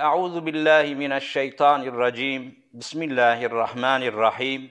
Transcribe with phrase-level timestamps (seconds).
[0.00, 2.62] أعوذ بالله من الشيطان الرجيم.
[2.74, 4.70] بسم الله الرحمن الرحيم.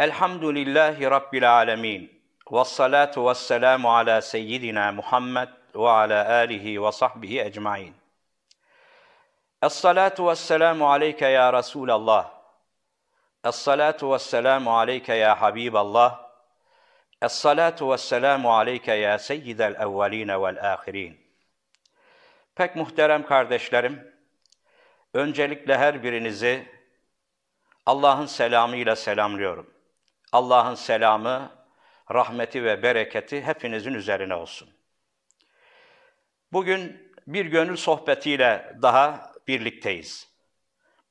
[0.00, 2.08] الحمد لله رب العالمين.
[2.46, 7.94] والصلاة والسلام على سيدنا محمد وعلى آله وصحبه أجمعين.
[9.64, 12.30] الصلاة والسلام عليك يا رسول الله.
[13.46, 16.18] الصلاة والسلام عليك يا حبيب الله.
[17.22, 21.25] الصلاة والسلام عليك يا سيد الأولين والآخرين.
[22.56, 24.14] Pek muhterem kardeşlerim,
[25.14, 26.68] öncelikle her birinizi
[27.86, 29.74] Allah'ın selamıyla selamlıyorum.
[30.32, 31.50] Allah'ın selamı,
[32.12, 34.68] rahmeti ve bereketi hepinizin üzerine olsun.
[36.52, 40.28] Bugün bir gönül sohbetiyle daha birlikteyiz.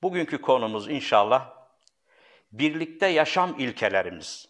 [0.01, 1.49] Bugünkü konumuz inşallah
[2.51, 4.49] birlikte yaşam ilkelerimiz.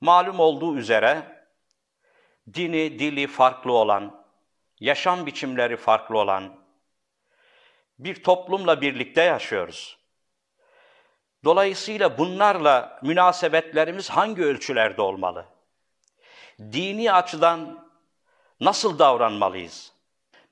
[0.00, 1.44] Malum olduğu üzere
[2.54, 4.21] dini, dili farklı olan,
[4.82, 6.56] yaşam biçimleri farklı olan
[7.98, 9.98] bir toplumla birlikte yaşıyoruz.
[11.44, 15.46] Dolayısıyla bunlarla münasebetlerimiz hangi ölçülerde olmalı?
[16.58, 17.88] Dini açıdan
[18.60, 19.92] nasıl davranmalıyız?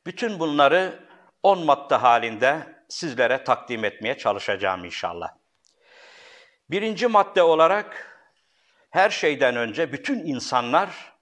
[0.07, 1.05] Bütün bunları
[1.43, 5.29] on madde halinde sizlere takdim etmeye çalışacağım inşallah.
[6.71, 8.17] Birinci madde olarak
[8.91, 11.13] her şeyden önce bütün insanlar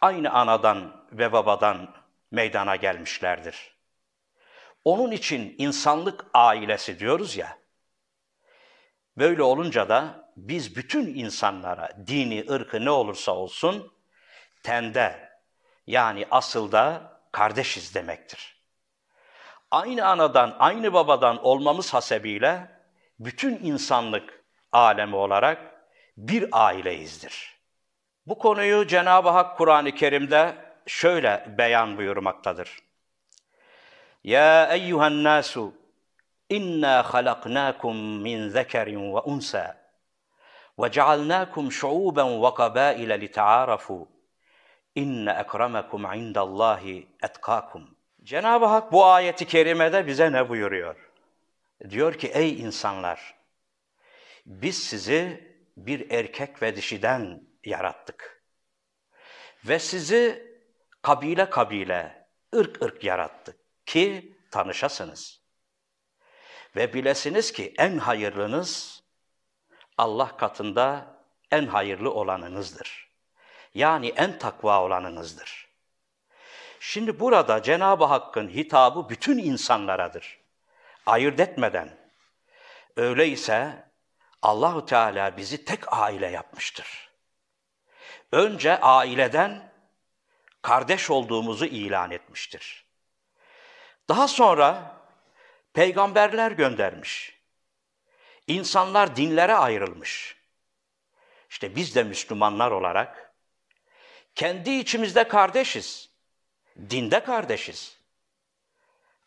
[0.00, 1.94] aynı anadan ve babadan
[2.30, 3.76] meydana gelmişlerdir.
[4.84, 7.58] Onun için insanlık ailesi diyoruz ya.
[9.18, 13.92] Böyle olunca da biz bütün insanlara, dini, ırkı ne olursa olsun,
[14.62, 15.30] tende
[15.86, 18.60] yani asılda kardeşiz demektir.
[19.70, 22.80] Aynı anadan, aynı babadan olmamız hasebiyle
[23.18, 27.60] bütün insanlık alemi olarak bir aileyizdir.
[28.26, 32.78] Bu konuyu Cenab-ı Hak Kur'an-ı Kerim'de şöyle beyan buyurmaktadır.
[34.24, 35.74] Ya eyyuhen nasu
[36.48, 39.76] inna halaknakum min zekerin ve unsa
[40.78, 44.08] ve cealnakum şuuben ve kabaile litaarafu
[44.94, 47.96] inne ekremekumu indallahi etkakum.
[48.22, 50.96] Cenab-ı Hak bu ayeti kerimede bize ne buyuruyor?
[51.90, 53.34] Diyor ki ey insanlar
[54.46, 58.42] biz sizi bir erkek ve dişiden yarattık.
[59.64, 60.49] Ve sizi
[61.02, 63.56] kabile kabile, ırk ırk yarattık
[63.86, 65.40] ki tanışasınız.
[66.76, 69.02] Ve bilesiniz ki en hayırlınız
[69.98, 71.16] Allah katında
[71.50, 73.10] en hayırlı olanınızdır.
[73.74, 75.70] Yani en takva olanınızdır.
[76.80, 80.40] Şimdi burada Cenab-ı Hakk'ın hitabı bütün insanlaradır.
[81.06, 81.96] Ayırt etmeden.
[82.96, 83.90] Öyleyse
[84.42, 87.10] Allahu Teala bizi tek aile yapmıştır.
[88.32, 89.69] Önce aileden
[90.62, 92.84] kardeş olduğumuzu ilan etmiştir.
[94.08, 94.96] Daha sonra
[95.72, 97.40] peygamberler göndermiş.
[98.46, 100.36] İnsanlar dinlere ayrılmış.
[101.50, 103.34] İşte biz de Müslümanlar olarak
[104.34, 106.10] kendi içimizde kardeşiz.
[106.90, 107.96] Dinde kardeşiz.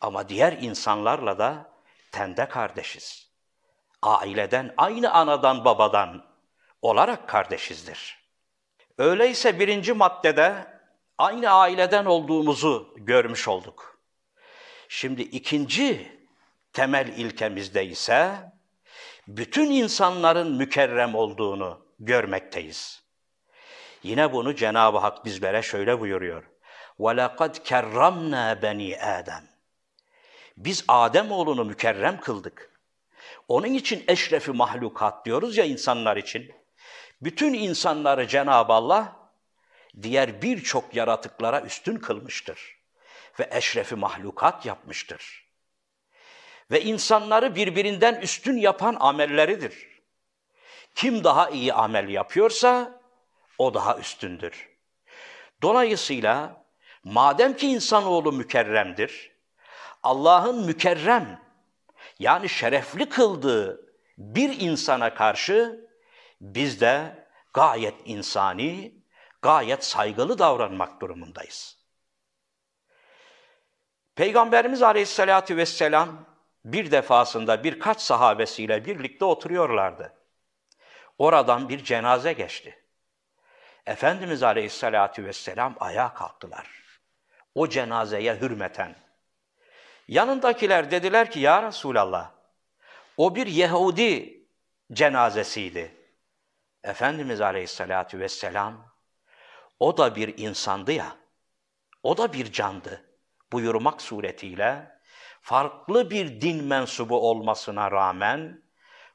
[0.01, 1.71] Ama diğer insanlarla da
[2.11, 3.29] tende kardeşiz.
[4.01, 6.25] Aileden, aynı anadan babadan
[6.81, 8.23] olarak kardeşizdir.
[8.97, 10.72] Öyleyse birinci maddede
[11.19, 13.98] aynı aileden olduğumuzu görmüş olduk.
[14.88, 16.12] Şimdi ikinci
[16.72, 18.34] temel ilkemizde ise
[19.28, 23.02] bütün insanların mükerrem olduğunu görmekteyiz.
[24.02, 26.44] Yine bunu Cenab-ı Hak bizlere şöyle buyuruyor.
[26.98, 29.44] وَلَقَدْ كَرَّمْنَا بَنِي Adem.
[30.56, 32.70] Biz Adem oğlunu mükerrem kıldık.
[33.48, 36.52] Onun için eşrefi mahlukat diyoruz ya insanlar için.
[37.22, 39.21] Bütün insanları Cenab-ı Allah
[40.01, 42.77] diğer birçok yaratıklara üstün kılmıştır
[43.39, 45.43] ve eşrefi mahlukat yapmıştır.
[46.71, 50.03] Ve insanları birbirinden üstün yapan amelleridir.
[50.95, 53.01] Kim daha iyi amel yapıyorsa
[53.57, 54.69] o daha üstündür.
[55.62, 56.65] Dolayısıyla
[57.03, 59.31] madem ki insanoğlu mükerremdir,
[60.03, 61.41] Allah'ın mükerrem
[62.19, 65.88] yani şerefli kıldığı bir insana karşı
[66.41, 69.02] biz de gayet insani,
[69.44, 71.78] gayet saygılı davranmak durumundayız.
[74.16, 76.25] Peygamberimiz Aleyhisselatü Vesselam
[76.66, 80.13] bir defasında birkaç sahabesiyle birlikte oturuyorlardı.
[81.18, 82.80] Oradan bir cenaze geçti.
[83.86, 87.00] Efendimiz Aleyhisselatü Vesselam ayağa kalktılar.
[87.56, 88.95] O cenazeye hürmeten.
[90.07, 92.31] Yanındakiler dediler ki ya Resulallah
[93.18, 94.44] o bir Yahudi
[94.94, 95.95] cenazesiydi.
[96.84, 98.93] Efendimiz Aleyhisselatü Vesselam
[99.79, 101.15] o da bir insandı ya,
[102.03, 103.05] o da bir candı
[103.51, 104.99] buyurmak suretiyle
[105.41, 108.63] farklı bir din mensubu olmasına rağmen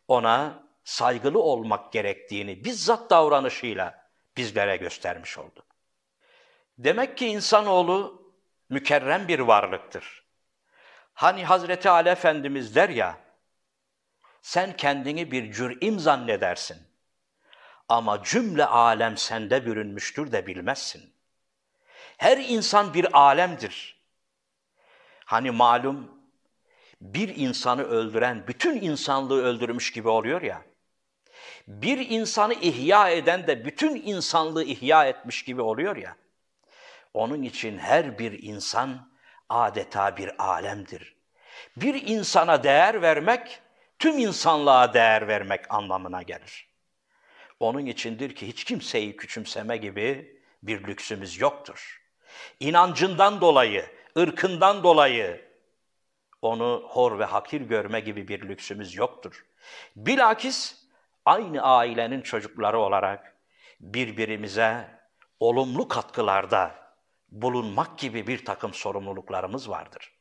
[0.09, 5.67] ona saygılı olmak gerektiğini bizzat davranışıyla bizlere göstermiş oldu.
[6.79, 8.23] Demek ki insanoğlu
[8.69, 10.29] mükerrem bir varlıktır.
[11.15, 13.21] Hani Hazreti Ali Efendimiz der ya,
[14.43, 16.88] sen kendini bir cür'im zannedersin.
[17.89, 21.13] Ama cümle alem sende bürünmüştür de bilmezsin.
[22.17, 23.99] Her insan bir alemdir.
[25.25, 26.19] Hani malum
[27.01, 30.63] bir insanı öldüren bütün insanlığı öldürmüş gibi oluyor ya.
[31.69, 36.17] Bir insanı ihya eden de bütün insanlığı ihya etmiş gibi oluyor ya.
[37.15, 39.13] Onun için her bir insan
[39.49, 41.17] adeta bir alemdir.
[41.77, 43.61] Bir insana değer vermek,
[43.99, 46.68] tüm insanlığa değer vermek anlamına gelir.
[47.61, 52.03] Onun içindir ki hiç kimseyi küçümseme gibi bir lüksümüz yoktur.
[52.61, 53.87] İnancından dolayı,
[54.19, 55.49] ırkından dolayı
[56.43, 59.47] onu hor ve hakir görme gibi bir lüksümüz yoktur.
[59.97, 60.85] Bilakis
[61.25, 63.37] aynı ailenin çocukları olarak
[63.81, 64.89] birbirimize
[65.41, 66.75] olumlu katkılarda
[67.29, 70.13] bulunmak gibi bir takım sorumluluklarımız vardır.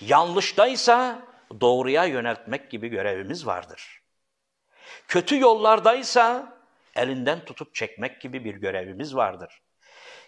[0.00, 1.22] Yanlıştaysa
[1.60, 4.02] doğruya yöneltmek gibi görevimiz vardır.
[5.08, 6.59] Kötü yollardaysa
[6.96, 9.62] elinden tutup çekmek gibi bir görevimiz vardır.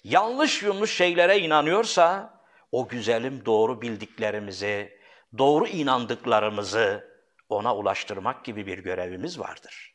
[0.04, 2.40] Yanlış yanlış şeylere inanıyorsa
[2.72, 4.98] o güzelim doğru bildiklerimizi,
[5.38, 7.12] doğru inandıklarımızı
[7.48, 9.94] ona ulaştırmak gibi bir görevimiz vardır.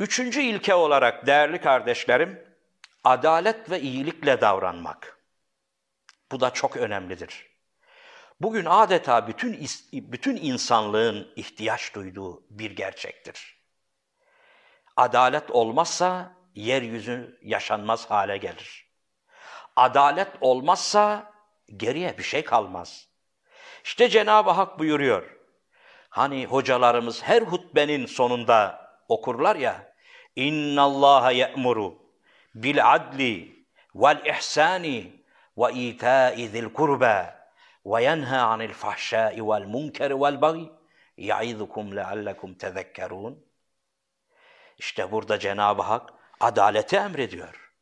[0.00, 2.44] Üçüncü ilke olarak değerli kardeşlerim,
[3.04, 5.18] adalet ve iyilikle davranmak.
[6.32, 7.52] Bu da çok önemlidir.
[8.40, 13.61] Bugün adeta bütün bütün insanlığın ihtiyaç duyduğu bir gerçektir.
[14.96, 18.92] Adalet olmazsa yeryüzü yaşanmaz hale gelir.
[19.76, 21.32] Adalet olmazsa
[21.76, 23.08] geriye bir şey kalmaz.
[23.84, 25.36] İşte Cenab-ı Hak buyuruyor.
[26.08, 29.92] Hani hocalarımız her hutbenin sonunda okurlar ya.
[30.36, 31.98] İnna Allaha ye'muru
[32.54, 35.24] bil adli vel ihsani
[35.58, 37.42] ve ita'i zil kurba
[37.86, 40.70] ve yenha anil fahşai vel munkeri vel bagi
[41.16, 43.51] ya'izukum leallekum tezekkerun.
[44.78, 46.10] İşte burada Cenab-ı Hak
[46.40, 47.72] adaleti emrediyor.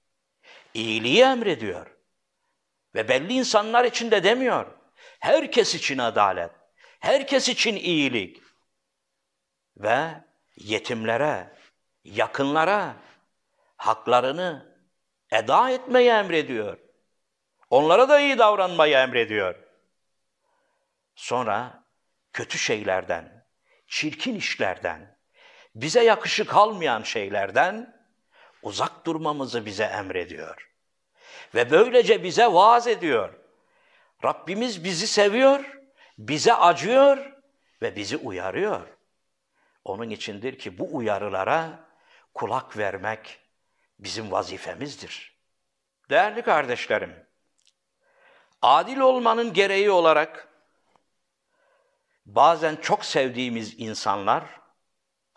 [0.75, 1.96] İyiliği emrediyor.
[2.94, 4.66] Ve belli insanlar için de demiyor.
[5.20, 6.50] Herkes için adalet,
[7.00, 8.42] herkes için iyilik
[9.76, 10.08] ve
[10.56, 11.56] yetimlere,
[12.04, 12.96] yakınlara
[13.76, 14.76] haklarını
[15.32, 16.78] eda etmeyi emrediyor.
[17.70, 19.54] Onlara da iyi davranmayı emrediyor.
[21.14, 21.84] Sonra
[22.32, 23.46] kötü şeylerden,
[23.87, 25.19] çirkin işlerden,
[25.75, 28.00] bize yakışık almayan şeylerden
[28.62, 30.70] uzak durmamızı bize emrediyor.
[31.55, 33.34] Ve böylece bize vaaz ediyor.
[34.25, 35.78] Rabbimiz bizi seviyor,
[36.19, 37.32] bize acıyor
[37.82, 38.87] ve bizi uyarıyor.
[39.84, 41.88] Onun içindir ki bu uyarılara
[42.34, 43.40] kulak vermek
[43.99, 45.37] bizim vazifemizdir.
[46.11, 47.26] Değerli kardeşlerim,
[48.62, 50.49] adil olmanın gereği olarak
[52.26, 54.60] bazen çok sevdiğimiz insanlar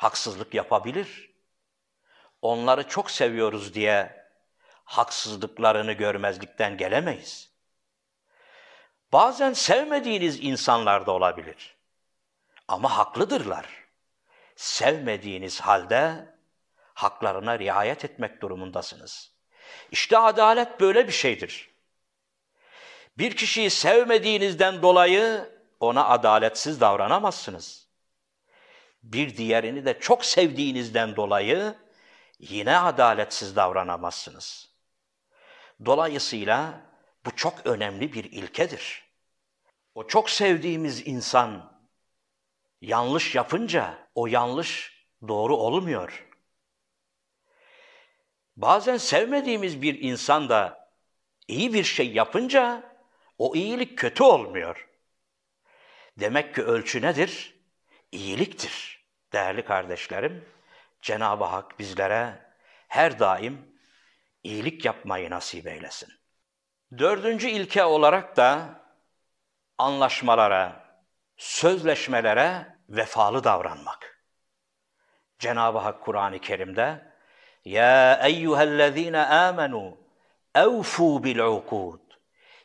[0.04, 1.34] haksızlık yapabilir.
[2.42, 4.26] Onları çok seviyoruz diye
[4.86, 7.52] haksızlıklarını görmezlikten gelemeyiz.
[9.14, 11.76] Bazen sevmediğiniz insanlar da olabilir.
[12.68, 13.66] Ama haklıdırlar.
[14.56, 16.36] Sevmediğiniz halde
[16.94, 19.32] haklarına riayet etmek durumundasınız.
[19.92, 21.70] İşte adalet böyle bir şeydir.
[23.18, 27.83] Bir kişiyi sevmediğinizden dolayı ona adaletsiz davranamazsınız.
[29.04, 31.76] Bir diğerini de çok sevdiğinizden dolayı
[32.40, 34.70] yine adaletsiz davranamazsınız.
[35.86, 36.82] Dolayısıyla
[37.26, 39.04] bu çok önemli bir ilkedir.
[39.96, 41.80] O çok sevdiğimiz insan
[42.82, 46.28] yanlış yapınca o yanlış doğru olmuyor.
[48.58, 50.90] Bazen sevmediğimiz bir insan da
[51.48, 52.96] iyi bir şey yapınca
[53.38, 54.90] o iyilik kötü olmuyor.
[56.20, 57.53] Demek ki ölçü nedir?
[58.14, 59.04] İyiliktir.
[59.34, 60.46] Değerli kardeşlerim,
[61.02, 62.40] Cenab-ı Hak bizlere
[62.88, 63.78] her daim
[64.44, 66.10] iyilik yapmayı nasip eylesin.
[66.98, 68.82] Dördüncü ilke olarak da
[69.78, 70.86] anlaşmalara,
[71.38, 74.26] sözleşmelere vefalı davranmak.
[75.40, 77.14] Cenab-ı Hak Kur'an-ı Kerim'de
[77.66, 79.98] Ya eyyühellezine amenu
[80.56, 82.02] evfu bil ukud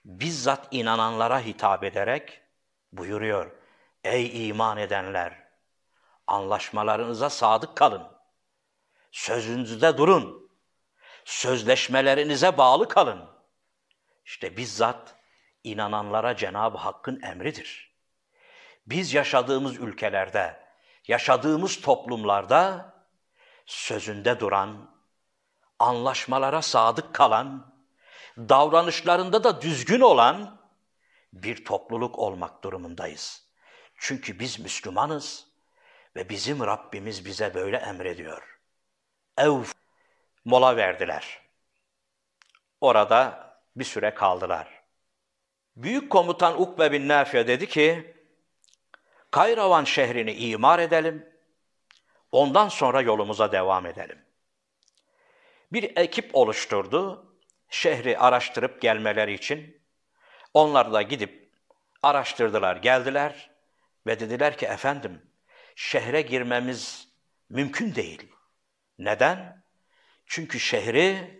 [0.05, 2.41] bizzat inananlara hitap ederek
[2.93, 3.58] buyuruyor.
[4.09, 5.49] Ey iman edenler!
[6.27, 8.09] Anlaşmalarınıza sadık kalın.
[9.13, 10.51] Sözünüzde durun.
[11.25, 13.25] Sözleşmelerinize bağlı kalın.
[14.25, 15.15] İşte bizzat
[15.65, 17.95] inananlara Cenab-ı Hakk'ın emridir.
[18.87, 20.61] Biz yaşadığımız ülkelerde,
[21.09, 22.95] yaşadığımız toplumlarda
[23.67, 24.91] sözünde duran,
[25.79, 27.75] anlaşmalara sadık kalan,
[28.39, 30.61] davranışlarında da düzgün olan
[31.33, 33.48] bir topluluk olmak durumundayız.
[33.99, 35.47] Çünkü biz Müslümanız
[36.17, 38.59] ve bizim Rabbimiz bize böyle emrediyor.
[39.39, 39.63] Ev
[40.45, 41.41] mola verdiler.
[42.81, 44.83] Orada bir süre kaldılar.
[45.77, 48.15] Büyük komutan Ukbe bin Nafiye dedi ki,
[49.31, 51.29] Kayravan şehrini imar edelim,
[52.33, 54.19] ondan sonra yolumuza devam edelim.
[55.73, 57.33] Bir ekip oluşturdu,
[57.69, 59.81] şehri araştırıp gelmeleri için.
[60.55, 61.53] Onlar da gidip
[62.03, 63.48] araştırdılar, geldiler
[64.09, 65.23] ve dediler ki efendim
[65.77, 67.09] şehre girmemiz
[67.49, 68.33] mümkün değil.
[68.99, 69.65] Neden?
[70.27, 71.39] Çünkü şehri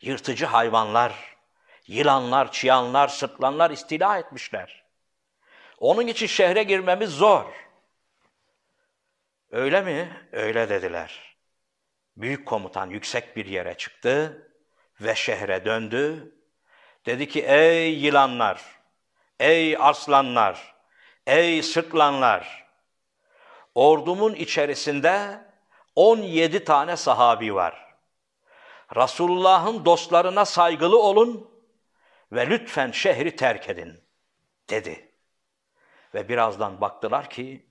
[0.00, 1.36] yırtıcı hayvanlar,
[1.86, 4.84] yılanlar, çıyanlar, sırtlanlar istila etmişler.
[5.78, 7.44] Onun için şehre girmemiz zor.
[9.50, 10.28] Öyle mi?
[10.32, 11.36] Öyle dediler.
[12.16, 14.46] Büyük komutan yüksek bir yere çıktı
[15.00, 16.34] ve şehre döndü.
[17.06, 18.62] Dedi ki ey yılanlar,
[19.40, 20.79] ey arslanlar,
[21.26, 22.66] ey sırtlanlar,
[23.74, 25.40] ordumun içerisinde
[25.96, 27.94] 17 tane sahabi var.
[28.96, 31.50] Resulullah'ın dostlarına saygılı olun
[32.32, 34.04] ve lütfen şehri terk edin
[34.70, 35.14] dedi.
[36.14, 37.66] Ve birazdan baktılar ki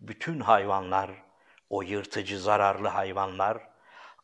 [0.00, 1.10] bütün hayvanlar,
[1.70, 3.70] o yırtıcı zararlı hayvanlar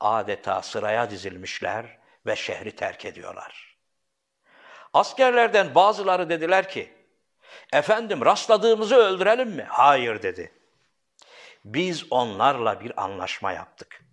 [0.00, 3.76] adeta sıraya dizilmişler ve şehri terk ediyorlar.
[4.92, 6.96] Askerlerden bazıları dediler ki,
[7.73, 9.67] efendim rastladığımızı öldürelim mi?
[9.69, 10.53] Hayır dedi.
[11.65, 14.05] Biz onlarla bir anlaşma yaptık.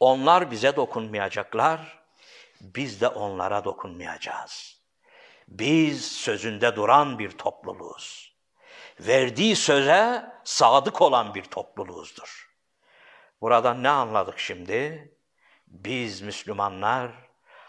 [0.00, 2.04] Onlar bize dokunmayacaklar,
[2.60, 4.80] biz de onlara dokunmayacağız.
[5.48, 8.34] Biz sözünde duran bir topluluğuz.
[9.00, 12.54] Verdiği söze sadık olan bir topluluğuzdur.
[13.40, 15.12] Buradan ne anladık şimdi?
[15.66, 17.10] Biz Müslümanlar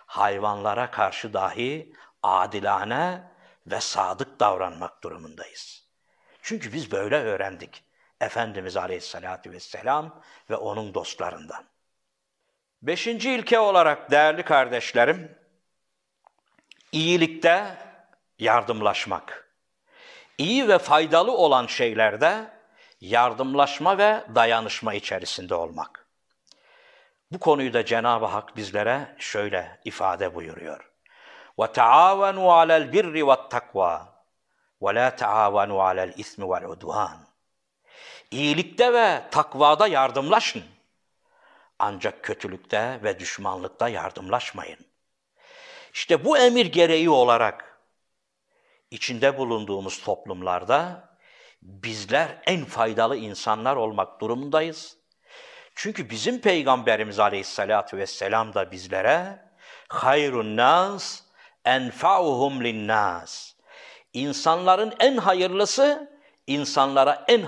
[0.05, 1.93] hayvanlara karşı dahi
[2.23, 3.34] adilane
[3.67, 5.85] ve sadık davranmak durumundayız.
[6.41, 7.83] Çünkü biz böyle öğrendik.
[8.21, 11.65] Efendimiz Aleyhisselatü Vesselam ve onun dostlarından.
[12.81, 15.37] Beşinci ilke olarak değerli kardeşlerim,
[16.91, 17.77] iyilikte
[18.39, 19.51] yardımlaşmak.
[20.37, 22.51] İyi ve faydalı olan şeylerde
[23.01, 26.07] yardımlaşma ve dayanışma içerisinde olmak.
[27.31, 30.91] Bu konuyu da Cenab-ı Hak bizlere şöyle ifade buyuruyor.
[31.59, 34.15] Ve taavenu alel birri ve takva
[34.81, 37.17] ve la taavenu alel ismi vel udvan.
[38.31, 40.63] İyilikte ve takvada yardımlaşın.
[41.79, 44.79] Ancak kötülükte ve düşmanlıkta yardımlaşmayın.
[45.93, 47.79] İşte bu emir gereği olarak
[48.91, 51.09] içinde bulunduğumuz toplumlarda
[51.61, 54.97] bizler en faydalı insanlar olmak durumundayız.
[55.75, 59.45] Çünkü bizim Peygamberimiz Aleyhisselatü Vesselam da bizlere
[59.87, 61.24] hayrun nas
[61.65, 63.53] enfa'uhum linnas.
[64.13, 66.11] İnsanların en hayırlısı
[66.47, 67.45] insanlara en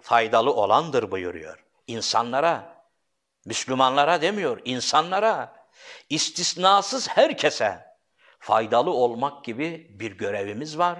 [0.00, 1.64] faydalı olandır buyuruyor.
[1.86, 2.84] İnsanlara,
[3.44, 5.66] Müslümanlara demiyor, insanlara,
[6.10, 7.86] istisnasız herkese
[8.38, 10.98] faydalı olmak gibi bir görevimiz var.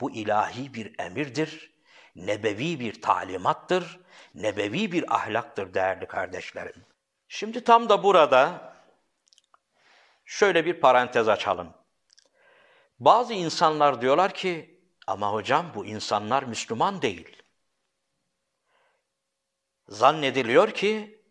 [0.00, 1.74] Bu ilahi bir emirdir,
[2.16, 4.00] nebevi bir talimattır,
[4.34, 6.84] nebevi bir ahlaktır değerli kardeşlerim.
[7.28, 8.72] Şimdi tam da burada
[10.24, 11.83] şöyle bir parantez açalım.
[13.04, 17.42] Bazı insanlar diyorlar ki ama hocam bu insanlar Müslüman değil.
[19.88, 21.22] Zannediliyor ki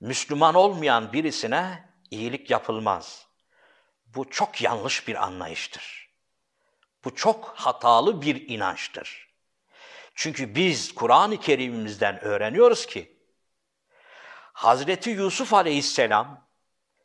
[0.00, 3.26] Müslüman olmayan birisine iyilik yapılmaz.
[4.06, 6.10] Bu çok yanlış bir anlayıştır.
[7.04, 9.34] Bu çok hatalı bir inançtır.
[10.14, 13.16] Çünkü biz Kur'an-ı Kerim'imizden öğreniyoruz ki
[14.52, 16.48] Hazreti Yusuf Aleyhisselam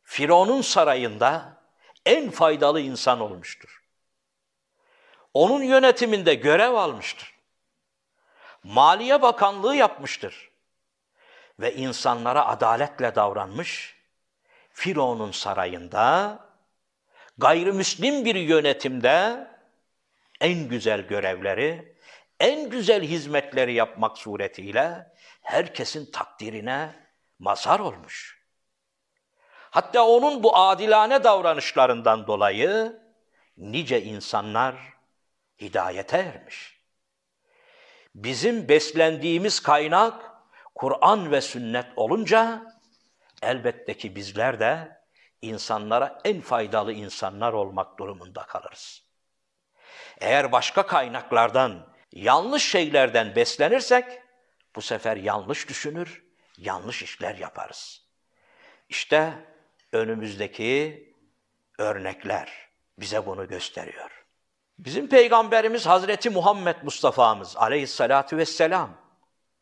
[0.04, 1.62] Firavun'un sarayında
[2.06, 3.81] en faydalı insan olmuştur.
[5.34, 7.34] Onun yönetiminde görev almıştır.
[8.64, 10.52] Maliye Bakanlığı yapmıştır.
[11.60, 13.98] Ve insanlara adaletle davranmış.
[14.74, 16.40] Firavun'un sarayında
[17.38, 19.48] gayrimüslim bir yönetimde
[20.42, 21.96] en güzel görevleri,
[22.40, 25.12] en güzel hizmetleri yapmak suretiyle
[25.42, 26.96] herkesin takdirine
[27.40, 28.42] mazhar olmuş.
[29.72, 33.02] Hatta onun bu adilane davranışlarından dolayı
[33.58, 34.76] nice insanlar
[35.62, 36.82] hidayete ermiş.
[38.15, 40.32] Bizim beslendiğimiz kaynak
[40.75, 42.65] Kur'an ve sünnet olunca
[43.41, 45.01] elbette ki bizler de
[45.41, 49.03] insanlara en faydalı insanlar olmak durumunda kalırız.
[50.22, 54.06] Eğer başka kaynaklardan yanlış şeylerden beslenirsek
[54.75, 56.24] bu sefer yanlış düşünür,
[56.58, 58.08] yanlış işler yaparız.
[58.89, 59.34] İşte
[59.91, 61.08] önümüzdeki
[61.77, 64.21] örnekler bize bunu gösteriyor.
[64.86, 68.98] Bizim peygamberimiz Hazreti Muhammed Mustafa'mız aleyhissalatu vesselam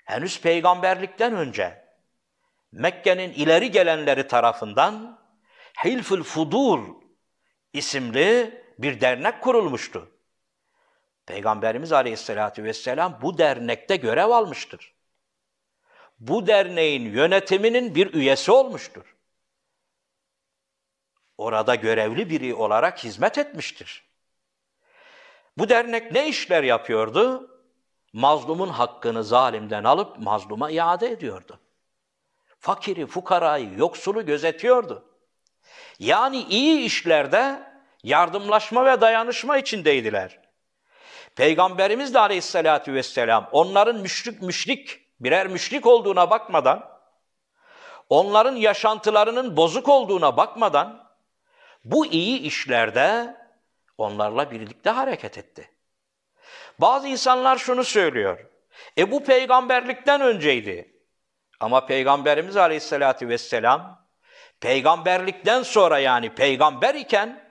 [0.05, 1.85] henüz peygamberlikten önce
[2.71, 5.19] Mekke'nin ileri gelenleri tarafından
[5.85, 6.79] Hilful Fudur
[7.73, 10.11] isimli bir dernek kurulmuştu.
[11.25, 14.95] Peygamberimiz Aleyhisselatü Vesselam bu dernekte görev almıştır.
[16.19, 19.15] Bu derneğin yönetiminin bir üyesi olmuştur.
[21.37, 24.08] Orada görevli biri olarak hizmet etmiştir.
[25.57, 27.49] Bu dernek ne işler yapıyordu?
[28.13, 31.59] Mazlumun hakkını zalimden alıp mazluma iade ediyordu.
[32.59, 35.05] Fakiri, fukarayı, yoksulu gözetiyordu.
[35.99, 37.69] Yani iyi işlerde
[38.03, 40.39] yardımlaşma ve dayanışma içindeydiler.
[41.35, 46.89] Peygamberimiz de aleyhissalatü vesselam onların müşrik müşrik, birer müşrik olduğuna bakmadan,
[48.09, 51.09] onların yaşantılarının bozuk olduğuna bakmadan,
[51.83, 53.35] bu iyi işlerde
[53.99, 55.71] onlarla birlikte hareket etti.
[56.79, 58.45] Bazı insanlar şunu söylüyor.
[58.97, 60.99] E bu peygamberlikten önceydi.
[61.59, 64.07] Ama Peygamberimiz Aleyhisselatü Vesselam
[64.59, 67.49] peygamberlikten sonra yani peygamber iken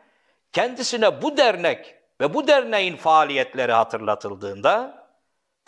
[0.52, 5.07] kendisine bu dernek ve bu derneğin faaliyetleri hatırlatıldığında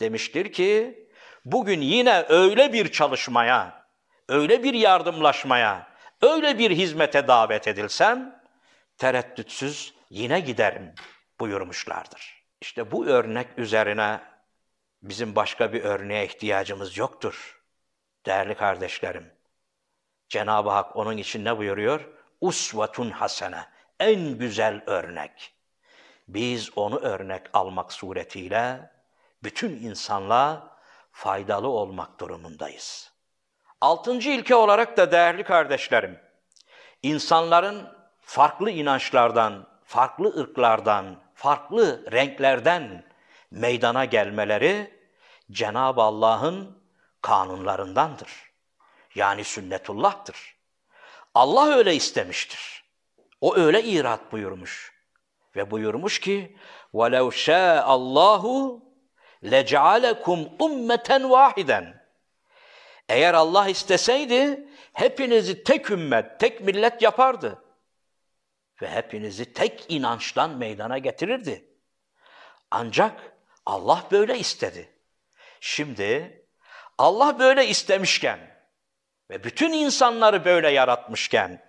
[0.00, 1.06] demiştir ki
[1.44, 3.86] bugün yine öyle bir çalışmaya,
[4.28, 5.86] öyle bir yardımlaşmaya,
[6.22, 8.42] öyle bir hizmete davet edilsem
[8.98, 10.94] tereddütsüz yine giderim
[11.40, 12.44] buyurmuşlardır.
[12.60, 14.20] İşte bu örnek üzerine
[15.02, 17.60] bizim başka bir örneğe ihtiyacımız yoktur.
[18.26, 19.32] Değerli kardeşlerim,
[20.28, 22.08] Cenab-ı Hak onun için ne buyuruyor?
[22.40, 23.64] Usvetun hasene,
[24.00, 25.54] en güzel örnek.
[26.28, 28.90] Biz onu örnek almak suretiyle
[29.42, 30.78] bütün insanlığa
[31.12, 33.12] faydalı olmak durumundayız.
[33.80, 36.20] Altıncı ilke olarak da değerli kardeşlerim,
[37.02, 37.88] insanların
[38.20, 43.03] farklı inançlardan, farklı ırklardan, farklı renklerden
[43.51, 44.99] meydana gelmeleri
[45.51, 46.83] Cenab-ı Allah'ın
[47.21, 48.31] kanunlarındandır.
[49.15, 50.55] Yani sünnetullah'tır.
[51.33, 52.83] Allah öyle istemiştir.
[53.41, 54.93] O öyle irat buyurmuş.
[55.55, 56.57] Ve buyurmuş ki
[56.93, 58.79] وَلَوْ شَاءَ اللّٰهُ
[59.43, 61.93] لَجَعَلَكُمْ اُمَّةً وَاحِدًا
[63.09, 67.63] Eğer Allah isteseydi hepinizi tek ümmet, tek millet yapardı.
[68.82, 71.64] Ve hepinizi tek inançtan meydana getirirdi.
[72.70, 73.32] Ancak
[73.66, 74.92] Allah böyle istedi.
[75.60, 76.40] Şimdi
[76.98, 78.50] Allah böyle istemişken
[79.30, 81.64] ve bütün insanları böyle yaratmışken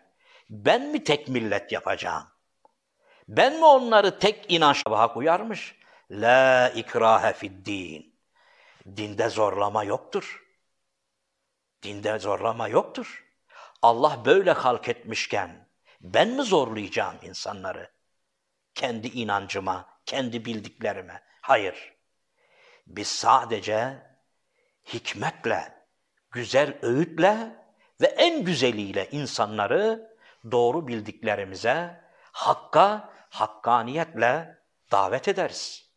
[0.49, 2.27] ben mi tek millet yapacağım?
[3.27, 5.75] Ben mi onları tek inançla hak uyarmış?
[6.11, 8.15] La ikrahe fid din.
[8.97, 10.43] Dinde zorlama yoktur.
[11.83, 13.25] Dinde zorlama yoktur.
[13.81, 15.67] Allah böyle halk etmişken
[16.01, 17.91] ben mi zorlayacağım insanları?
[18.75, 21.23] Kendi inancıma, kendi bildiklerime.
[21.41, 21.93] Hayır.
[22.87, 23.97] Biz sadece
[24.93, 25.85] hikmetle,
[26.31, 27.55] güzel öğütle
[28.01, 30.15] ve en güzeliyle insanları
[30.51, 34.57] doğru bildiklerimize, hakka, hakkaniyetle
[34.91, 35.91] davet ederiz.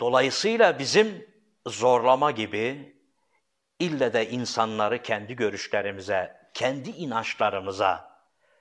[0.00, 1.28] Dolayısıyla bizim
[1.66, 2.96] zorlama gibi
[3.78, 8.07] ille de insanları kendi görüşlerimize, kendi inançlarımıza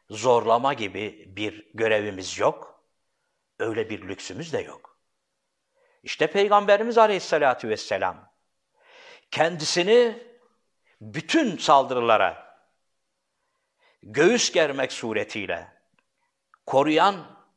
[0.10, 2.84] zorlama gibi bir görevimiz yok.
[3.60, 4.98] Öyle bir lüksümüz de yok.
[6.04, 8.32] İşte Peygamberimiz Aleyhisselatü Vesselam
[9.32, 10.28] kendisini
[11.02, 12.58] bütün saldırılara
[14.04, 15.68] göğüs germek suretiyle
[16.66, 17.16] koruyan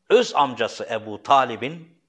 [0.08, 2.00] öz amcası Ebu Talib'in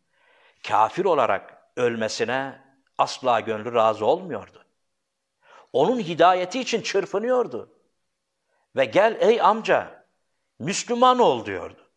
[0.67, 2.61] kafir olarak ölmesine
[2.97, 4.65] asla gönlü razı olmuyordu.
[5.73, 7.69] Onun hidayeti için çırpınıyordu.
[8.75, 10.00] Ve gel ey amca,
[10.61, 11.91] Müslüman ol diyordu.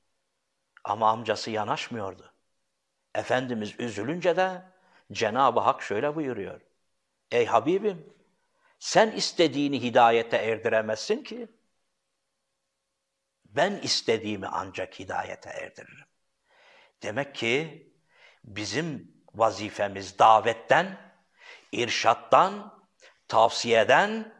[0.84, 2.32] Ama amcası yanaşmıyordu.
[3.14, 4.62] Efendimiz üzülünce de
[5.12, 6.60] Cenab-ı Hak şöyle buyuruyor.
[7.30, 8.14] Ey Habibim,
[8.78, 11.48] sen istediğini hidayete erdiremezsin ki.
[13.44, 16.06] Ben istediğimi ancak hidayete erdiririm.
[17.02, 17.86] Demek ki
[18.44, 21.12] bizim vazifemiz davetten,
[21.72, 22.82] irşattan,
[23.28, 24.34] tavsiyeden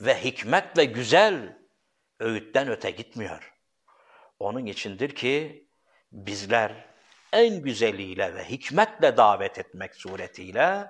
[0.00, 1.58] ve hikmet ve güzel
[2.18, 3.59] öğütten öte gitmiyor.
[4.40, 5.66] Onun içindir ki
[6.12, 6.72] bizler
[7.32, 10.88] en güzeliyle ve hikmetle davet etmek suretiyle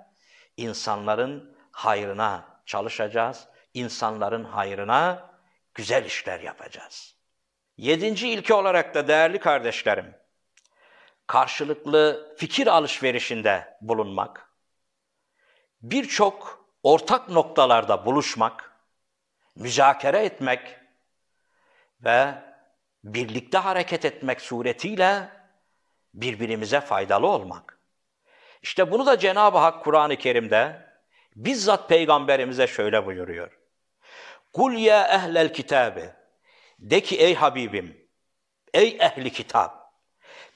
[0.57, 5.31] insanların hayrına çalışacağız, insanların hayrına
[5.75, 7.17] güzel işler yapacağız.
[7.77, 10.15] Yedinci ilke olarak da değerli kardeşlerim,
[11.27, 14.53] karşılıklı fikir alışverişinde bulunmak,
[15.83, 18.73] birçok ortak noktalarda buluşmak,
[19.57, 20.77] müzakere etmek
[22.01, 22.50] ve
[23.05, 25.29] birlikte hareket etmek suretiyle
[26.15, 27.79] birbirimize faydalı olmak.
[28.63, 30.87] İşte bunu da Cenab-ı Hak Kur'an-ı Kerim'de
[31.37, 33.59] bizzat peygamberimize şöyle buyuruyor.
[34.53, 36.17] Kul ya ehlel kitabe.
[36.79, 38.09] De ki ey Habibim,
[38.75, 39.93] ey ehli kitap.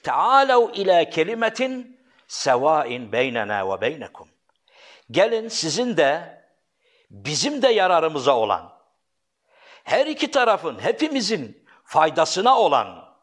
[0.03, 4.27] Tealav ila kelimetin sevain beynena ve beynekum.
[5.11, 6.41] Gelin sizin de
[7.09, 8.73] bizim de yararımıza olan,
[9.83, 13.15] her iki tarafın, hepimizin faydasına olan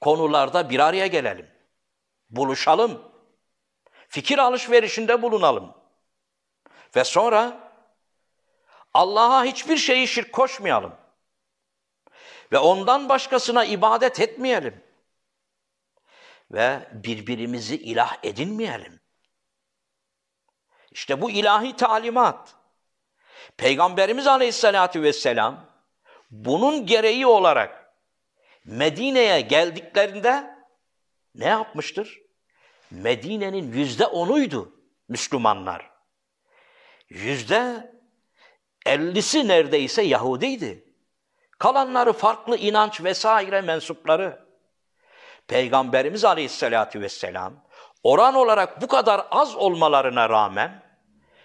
[0.00, 1.50] konularda bir araya gelelim.
[2.30, 3.02] Buluşalım.
[4.08, 5.74] Fikir alışverişinde bulunalım.
[6.96, 7.70] Ve sonra
[8.94, 10.94] Allah'a hiçbir şeyi şirk koşmayalım.
[12.52, 14.84] Ve ondan başkasına ibadet etmeyelim.
[16.50, 19.00] Ve birbirimizi ilah edinmeyelim.
[20.90, 22.54] İşte bu ilahi talimat.
[23.56, 25.67] Peygamberimiz Aleyhisselatü Vesselam
[26.30, 27.94] bunun gereği olarak
[28.64, 30.58] Medine'ye geldiklerinde
[31.34, 32.20] ne yapmıştır?
[32.90, 34.72] Medine'nin yüzde onuydu
[35.08, 35.90] Müslümanlar.
[37.08, 37.92] Yüzde
[38.86, 40.84] ellisi neredeyse Yahudiydi.
[41.58, 44.48] Kalanları farklı inanç vesaire mensupları.
[45.46, 47.64] Peygamberimiz Aleyhisselatü Vesselam
[48.02, 50.82] oran olarak bu kadar az olmalarına rağmen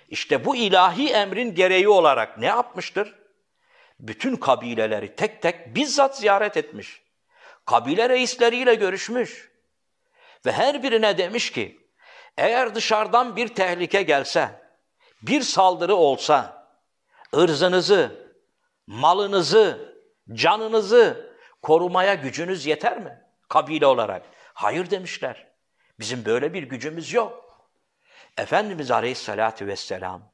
[0.09, 3.22] işte bu ilahi emrin gereği olarak ne yapmıştır?
[3.99, 7.03] Bütün kabileleri tek tek bizzat ziyaret etmiş.
[7.65, 9.51] Kabile reisleriyle görüşmüş.
[10.45, 11.79] Ve her birine demiş ki,
[12.37, 14.61] eğer dışarıdan bir tehlike gelse,
[15.21, 16.67] bir saldırı olsa,
[17.35, 18.29] ırzınızı,
[18.87, 19.95] malınızı,
[20.33, 23.21] canınızı korumaya gücünüz yeter mi?
[23.49, 24.23] Kabile olarak.
[24.53, 25.47] Hayır demişler.
[25.99, 27.43] Bizim böyle bir gücümüz yok.
[28.37, 30.31] Efendimiz Aleyhisselatü Vesselam,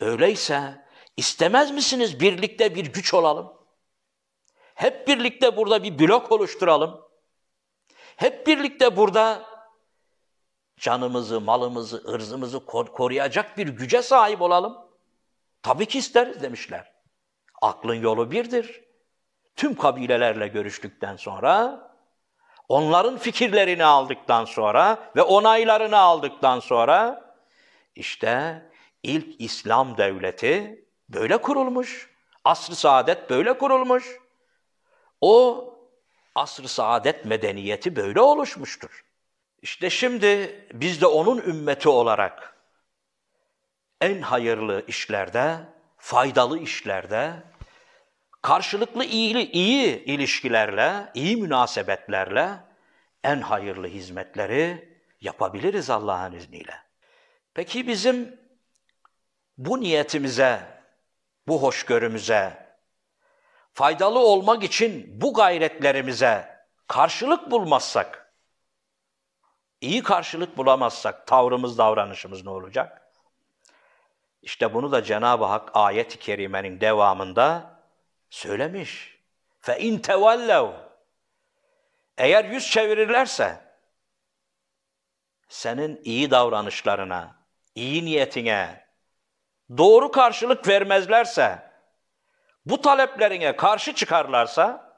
[0.00, 0.83] öyleyse
[1.16, 3.52] istemez misiniz birlikte bir güç olalım?
[4.74, 7.00] Hep birlikte burada bir blok oluşturalım.
[8.16, 9.42] Hep birlikte burada
[10.76, 14.76] canımızı, malımızı, ırzımızı koruyacak bir güce sahip olalım.
[15.62, 16.92] Tabii ki isteriz demişler.
[17.62, 18.84] Aklın yolu birdir.
[19.56, 21.80] Tüm kabilelerle görüştükten sonra,
[22.68, 27.24] onların fikirlerini aldıktan sonra ve onaylarını aldıktan sonra
[27.94, 28.62] işte
[29.02, 32.10] ilk İslam devleti böyle kurulmuş.
[32.44, 34.18] Asr-ı saadet böyle kurulmuş.
[35.20, 35.64] O
[36.34, 39.04] asr-ı saadet medeniyeti böyle oluşmuştur.
[39.62, 42.56] İşte şimdi biz de onun ümmeti olarak
[44.00, 45.58] en hayırlı işlerde,
[45.98, 47.32] faydalı işlerde,
[48.42, 52.50] karşılıklı iyi, iyi ilişkilerle, iyi münasebetlerle
[53.24, 54.88] en hayırlı hizmetleri
[55.20, 56.74] yapabiliriz Allah'ın izniyle.
[57.54, 58.40] Peki bizim
[59.58, 60.73] bu niyetimize,
[61.48, 62.74] bu hoşgörümüze,
[63.72, 68.34] faydalı olmak için bu gayretlerimize karşılık bulmazsak,
[69.80, 73.12] iyi karşılık bulamazsak tavrımız, davranışımız ne olacak?
[74.42, 77.80] İşte bunu da Cenab-ı Hak ayet-i kerimenin devamında
[78.30, 79.18] söylemiş.
[79.60, 80.70] Fe in tevellev
[82.18, 83.64] eğer yüz çevirirlerse
[85.48, 87.36] senin iyi davranışlarına,
[87.74, 88.83] iyi niyetine
[89.77, 91.71] doğru karşılık vermezlerse,
[92.65, 94.95] bu taleplerine karşı çıkarlarsa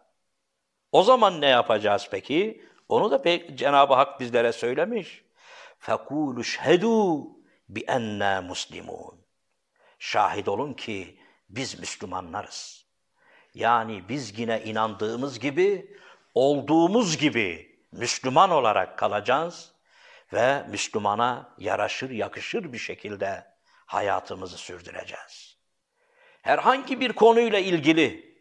[0.92, 2.66] o zaman ne yapacağız peki?
[2.90, 3.24] Onu da
[3.56, 5.24] Cenab-ı Hak bizlere söylemiş.
[5.82, 7.28] فَقُولُ شْهَدُوا
[7.70, 9.16] بِأَنَّا مُسْلِمُونَ
[10.00, 11.18] Şahit olun ki
[11.50, 12.86] biz Müslümanlarız.
[13.54, 15.98] Yani biz yine inandığımız gibi,
[16.34, 19.72] olduğumuz gibi Müslüman olarak kalacağız
[20.34, 23.52] ve Müslümana yaraşır, yakışır bir şekilde
[23.86, 25.58] hayatımızı sürdüreceğiz.
[26.42, 28.38] Herhangi bir konuyla ilgili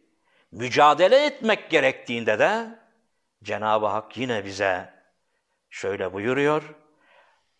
[0.52, 2.78] mücadele etmek gerektiğinde de
[3.42, 4.94] Cenab-ı Hak yine bize
[5.70, 6.74] şöyle buyuruyor.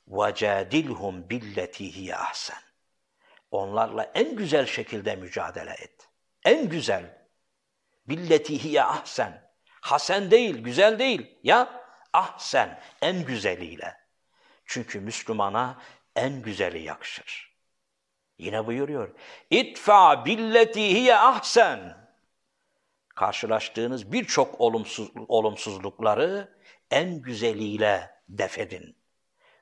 [0.09, 2.63] وَجَادِلْهُمْ بِالَّتِي هِيَ ahsen.
[3.51, 6.09] Onlarla en güzel şekilde mücadele et.
[6.45, 7.27] En güzel.
[8.09, 9.51] Billeti hiye ahsen.
[9.81, 11.39] Hasen değil, güzel değil.
[11.43, 11.83] Ya
[12.13, 13.97] ahsen, en güzeliyle.
[14.67, 15.83] Çünkü Müslümana
[16.17, 17.54] en güzeli yakışır.
[18.38, 19.10] Yine buyuruyor.
[19.50, 22.06] İtfa billeti hiye ahsen.
[23.16, 26.58] Karşılaştığınız birçok olumsuz, olumsuzlukları
[26.92, 28.98] en güzeliyle defedin.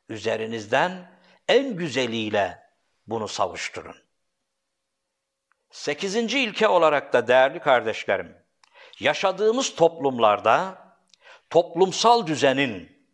[0.09, 1.12] Üzerinizden
[1.47, 2.63] en güzeliyle
[3.07, 3.95] bunu savuşturun.
[5.71, 8.38] Sekizinci ilke olarak da değerli kardeşlerim,
[8.99, 10.77] yaşadığımız toplumlarda
[11.49, 13.07] toplumsal düzenin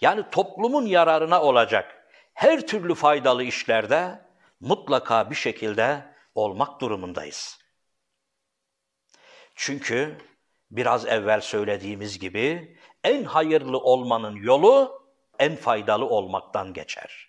[0.00, 4.23] yani toplumun yararına olacak her türlü faydalı işlerde
[4.64, 7.58] mutlaka bir şekilde olmak durumundayız.
[9.54, 10.18] Çünkü
[10.70, 15.02] biraz evvel söylediğimiz gibi en hayırlı olmanın yolu
[15.38, 17.28] en faydalı olmaktan geçer.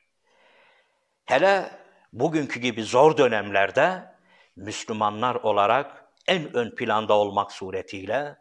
[1.26, 1.72] Hele
[2.14, 4.16] bugünkü gibi zor dönemlerde
[4.56, 8.38] Müslümanlar olarak en ön planda olmak suretiyle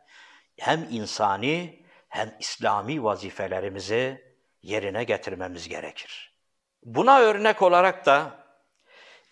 [0.59, 4.25] hem insani hem İslami vazifelerimizi
[4.63, 6.35] yerine getirmemiz gerekir.
[6.83, 8.44] Buna örnek olarak da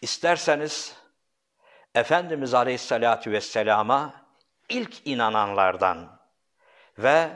[0.03, 0.97] isterseniz
[1.95, 4.15] Efendimiz Aleyhisselatü Vesselam'a
[4.69, 6.21] ilk inananlardan
[6.99, 7.29] ve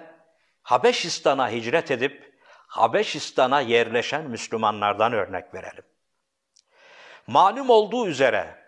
[0.62, 5.84] Habeşistan'a hicret edip Habeşistan'a yerleşen Müslümanlardan örnek verelim.
[7.26, 8.66] Malum olduğu üzere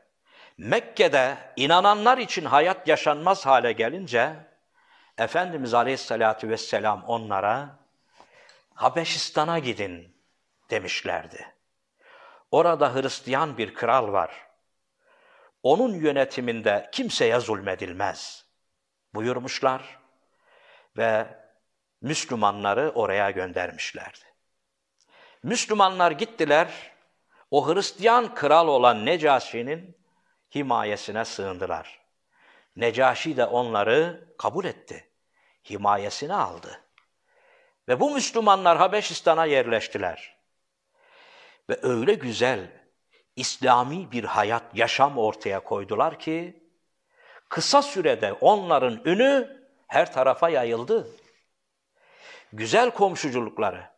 [0.58, 4.32] Mekke'de inananlar için hayat yaşanmaz hale gelince
[5.18, 7.78] Efendimiz Aleyhisselatü Vesselam onlara
[8.74, 10.16] Habeşistan'a gidin
[10.70, 11.57] demişlerdi.
[12.50, 14.48] Orada Hristiyan bir kral var.
[15.62, 18.46] Onun yönetiminde kimseye zulmedilmez
[19.14, 19.98] buyurmuşlar
[20.96, 21.26] ve
[22.00, 24.24] Müslümanları oraya göndermişlerdi.
[25.42, 26.92] Müslümanlar gittiler,
[27.50, 29.96] o Hristiyan kral olan Necaşi'nin
[30.54, 32.00] himayesine sığındılar.
[32.76, 35.10] Necaşi de onları kabul etti,
[35.70, 36.84] himayesine aldı.
[37.88, 40.37] Ve bu Müslümanlar Habeşistan'a yerleştiler.
[41.70, 42.70] Ve öyle güzel,
[43.36, 46.62] İslami bir hayat, yaşam ortaya koydular ki,
[47.48, 51.08] kısa sürede onların ünü her tarafa yayıldı.
[52.52, 53.90] Güzel komşuculukları,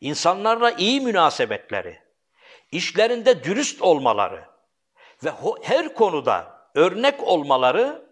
[0.00, 2.02] insanlarla iyi münasebetleri,
[2.72, 4.44] işlerinde dürüst olmaları
[5.24, 8.06] ve her konuda örnek olmaları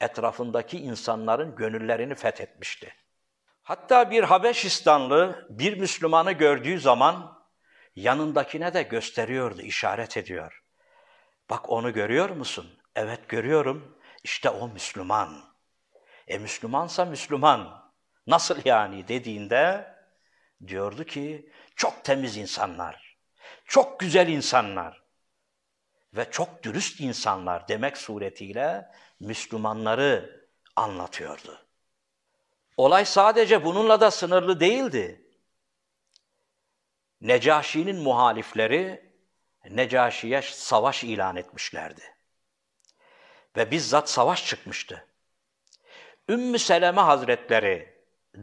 [0.00, 2.94] etrafındaki insanların gönüllerini fethetmişti.
[3.62, 7.42] Hatta bir Habeşistanlı bir Müslümanı gördüğü zaman
[7.96, 10.62] yanındakine de gösteriyordu, işaret ediyor.
[11.50, 12.78] Bak onu görüyor musun?
[12.94, 13.98] Evet görüyorum.
[14.24, 15.44] İşte o Müslüman.
[16.28, 17.92] E Müslümansa Müslüman.
[18.26, 19.94] Nasıl yani dediğinde
[20.66, 23.18] diyordu ki çok temiz insanlar,
[23.64, 25.02] çok güzel insanlar
[26.14, 30.42] ve çok dürüst insanlar demek suretiyle Müslümanları
[30.76, 31.61] anlatıyordu.
[32.76, 35.22] Olay sadece bununla da sınırlı değildi.
[37.20, 39.12] Necaşi'nin muhalifleri
[39.70, 42.02] Necaşi'ye savaş ilan etmişlerdi.
[43.56, 45.06] Ve bizzat savaş çıkmıştı.
[46.28, 47.94] Ümmü Seleme Hazretleri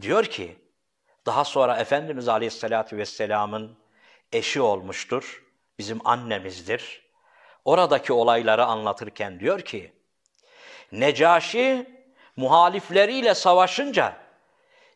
[0.01, 0.59] diyor ki,
[1.25, 3.77] daha sonra Efendimiz Aleyhisselatü Vesselam'ın
[4.31, 5.43] eşi olmuştur,
[5.79, 7.09] bizim annemizdir.
[7.65, 9.93] Oradaki olayları anlatırken diyor ki,
[10.91, 11.98] Necaşi
[12.39, 14.17] muhalifleriyle savaşınca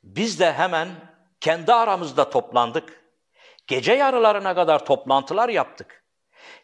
[0.03, 0.89] biz de hemen
[1.41, 3.03] kendi aramızda toplandık.
[3.67, 6.03] Gece yarılarına kadar toplantılar yaptık.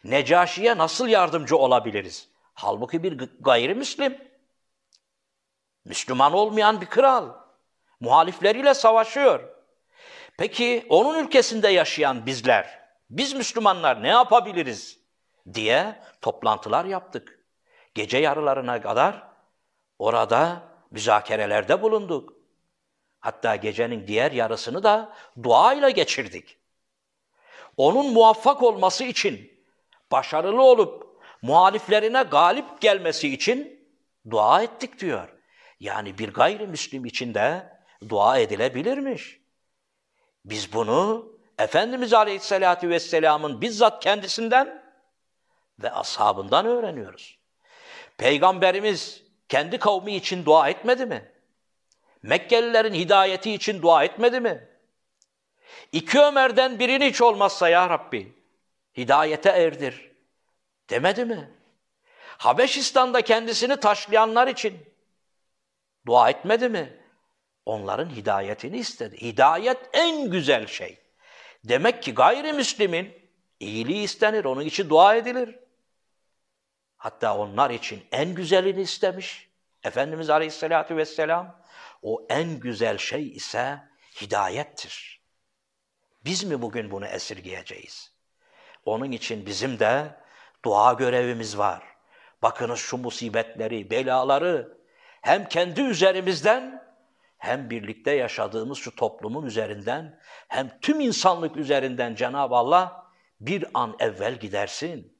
[0.04, 2.28] Necaşi'ye nasıl yardımcı olabiliriz?
[2.54, 4.18] Halbuki bir gayrimüslim.
[5.84, 7.28] Müslüman olmayan bir kral.
[8.00, 9.40] Muhalifleriyle savaşıyor.
[10.38, 14.98] Peki onun ülkesinde yaşayan bizler, biz Müslümanlar ne yapabiliriz
[15.54, 17.38] diye toplantılar yaptık.
[17.94, 19.22] Gece yarılarına kadar
[19.98, 22.32] orada müzakerelerde bulunduk.
[23.20, 26.58] Hatta gecenin diğer yarısını da duayla geçirdik.
[27.76, 29.64] Onun muvaffak olması için,
[30.12, 33.86] başarılı olup muhaliflerine galip gelmesi için
[34.30, 35.28] dua ettik diyor.
[35.80, 39.40] Yani bir gayrimüslim için de dua edilebilirmiş.
[40.44, 44.82] Biz bunu Efendimiz Aleyhisselatü Vesselam'ın bizzat kendisinden
[45.78, 47.38] ve ashabından öğreniyoruz.
[48.18, 51.32] Peygamberimiz kendi kavmi için dua etmedi mi?
[52.22, 54.68] Mekkelilerin hidayeti için dua etmedi mi?
[55.92, 58.32] İki Ömer'den birini hiç olmazsa ya Rabbi
[58.96, 60.10] hidayete erdir
[60.90, 61.50] demedi mi?
[62.38, 64.78] Habeşistan'da kendisini taşlayanlar için
[66.06, 67.00] dua etmedi mi?
[67.66, 69.20] Onların hidayetini istedi.
[69.20, 70.98] Hidayet en güzel şey.
[71.64, 73.12] Demek ki gayrimüslimin
[73.60, 75.58] iyiliği istenir, onun için dua edilir.
[77.00, 79.50] Hatta onlar için en güzelini istemiş.
[79.84, 81.60] Efendimiz Aleyhisselatü Vesselam
[82.02, 83.78] o en güzel şey ise
[84.20, 85.20] hidayettir.
[86.24, 88.12] Biz mi bugün bunu esirgeyeceğiz?
[88.84, 90.16] Onun için bizim de
[90.64, 91.82] dua görevimiz var.
[92.42, 94.78] Bakınız şu musibetleri, belaları
[95.20, 96.84] hem kendi üzerimizden
[97.38, 103.06] hem birlikte yaşadığımız şu toplumun üzerinden hem tüm insanlık üzerinden Cenab-ı Allah
[103.40, 105.19] bir an evvel gidersin.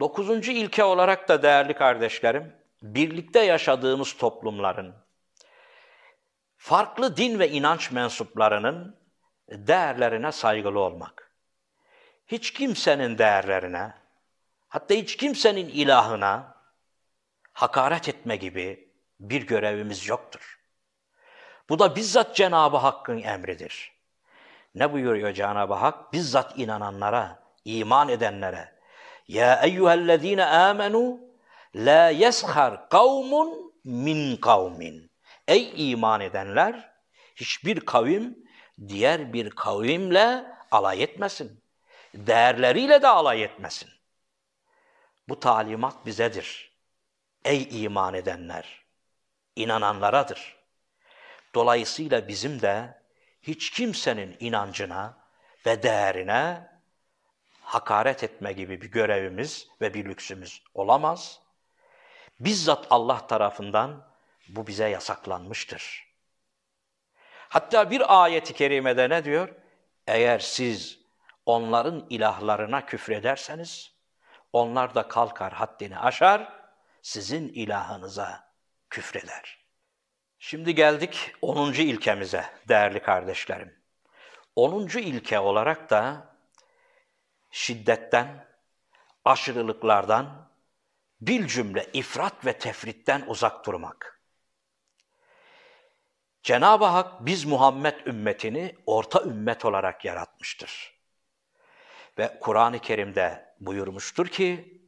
[0.00, 4.94] Dokuzuncu ilke olarak da değerli kardeşlerim, birlikte yaşadığımız toplumların,
[6.56, 8.96] farklı din ve inanç mensuplarının
[9.48, 11.32] değerlerine saygılı olmak.
[12.26, 13.94] hiç kimsenin değerlerine,
[14.68, 16.56] hatta hiç kimsenin ilahına
[17.52, 20.60] hakaret etme gibi bir görevimiz yoktur.
[21.68, 23.92] Bu da bizzat Cenab-ı Hakk'ın emridir.
[24.74, 26.12] Ne buyuruyor Cenab-ı Hak?
[26.12, 28.75] Bizzat inananlara, iman edenlere.
[29.28, 31.20] Ya eyyühellezine amenu
[31.74, 35.10] la yeshar kavmun min kavmin.
[35.48, 36.92] Ey iman edenler,
[37.36, 38.38] hiçbir kavim
[38.88, 41.62] diğer bir kavimle alay etmesin.
[42.14, 43.90] Değerleriyle de alay etmesin.
[45.28, 46.76] Bu talimat bizedir.
[47.44, 48.84] Ey iman edenler,
[49.56, 50.56] inananlaradır.
[51.54, 53.02] Dolayısıyla bizim de
[53.42, 55.18] hiç kimsenin inancına
[55.66, 56.68] ve değerine
[57.66, 61.40] hakaret etme gibi bir görevimiz ve bir lüksümüz olamaz.
[62.40, 64.06] Bizzat Allah tarafından
[64.48, 66.06] bu bize yasaklanmıştır.
[67.48, 69.54] Hatta bir ayeti kerimede ne diyor?
[70.06, 70.98] Eğer siz
[71.46, 73.92] onların ilahlarına küfrederseniz,
[74.52, 76.52] onlar da kalkar haddini aşar,
[77.02, 78.50] sizin ilahınıza
[78.90, 79.58] küfreder.
[80.38, 81.72] Şimdi geldik 10.
[81.72, 83.74] ilkemize değerli kardeşlerim.
[84.56, 84.86] 10.
[84.86, 86.35] ilke olarak da
[87.50, 88.46] şiddetten,
[89.24, 90.48] aşırılıklardan,
[91.20, 94.20] bir cümle ifrat ve tefritten uzak durmak.
[96.42, 100.96] Cenab-ı Hak biz Muhammed ümmetini orta ümmet olarak yaratmıştır.
[102.18, 104.80] Ve Kur'an-ı Kerim'de buyurmuştur ki,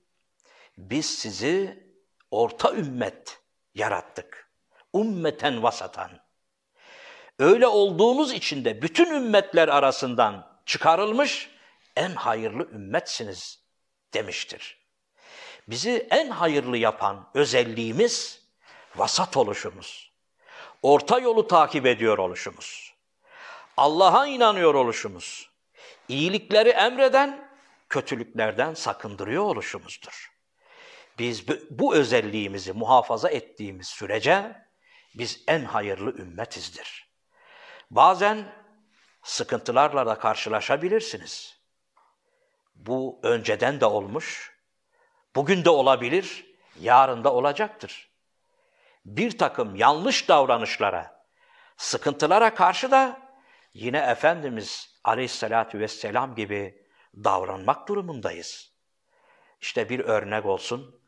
[0.79, 1.87] biz sizi
[2.31, 3.40] orta ümmet
[3.75, 4.51] yarattık.
[4.92, 6.11] Ummeten vasatan.
[7.38, 11.51] Öyle olduğunuz için de bütün ümmetler arasından çıkarılmış
[11.98, 13.62] en hayırlı ümmetsiniz
[14.14, 14.78] demiştir.
[15.68, 18.42] Bizi en hayırlı yapan özelliğimiz
[18.96, 20.12] vasat oluşumuz.
[20.82, 22.94] Orta yolu takip ediyor oluşumuz.
[23.76, 25.50] Allah'a inanıyor oluşumuz.
[26.08, 27.50] İyilikleri emreden,
[27.88, 30.32] kötülüklerden sakındırıyor oluşumuzdur.
[31.18, 34.66] Biz bu özelliğimizi muhafaza ettiğimiz sürece
[35.14, 37.08] biz en hayırlı ümmetizdir.
[37.90, 38.52] Bazen
[39.22, 41.58] sıkıntılarla da karşılaşabilirsiniz.
[42.79, 44.59] Bu önceden de olmuş,
[45.37, 46.47] bugün de olabilir,
[46.81, 48.11] yarın da olacaktır.
[49.05, 51.25] Bir takım yanlış davranışlara,
[51.77, 53.21] sıkıntılara karşı da
[53.75, 58.73] yine Efendimiz Aleyhisselatü Vesselam gibi davranmak durumundayız.
[59.61, 61.01] İşte bir örnek olsun,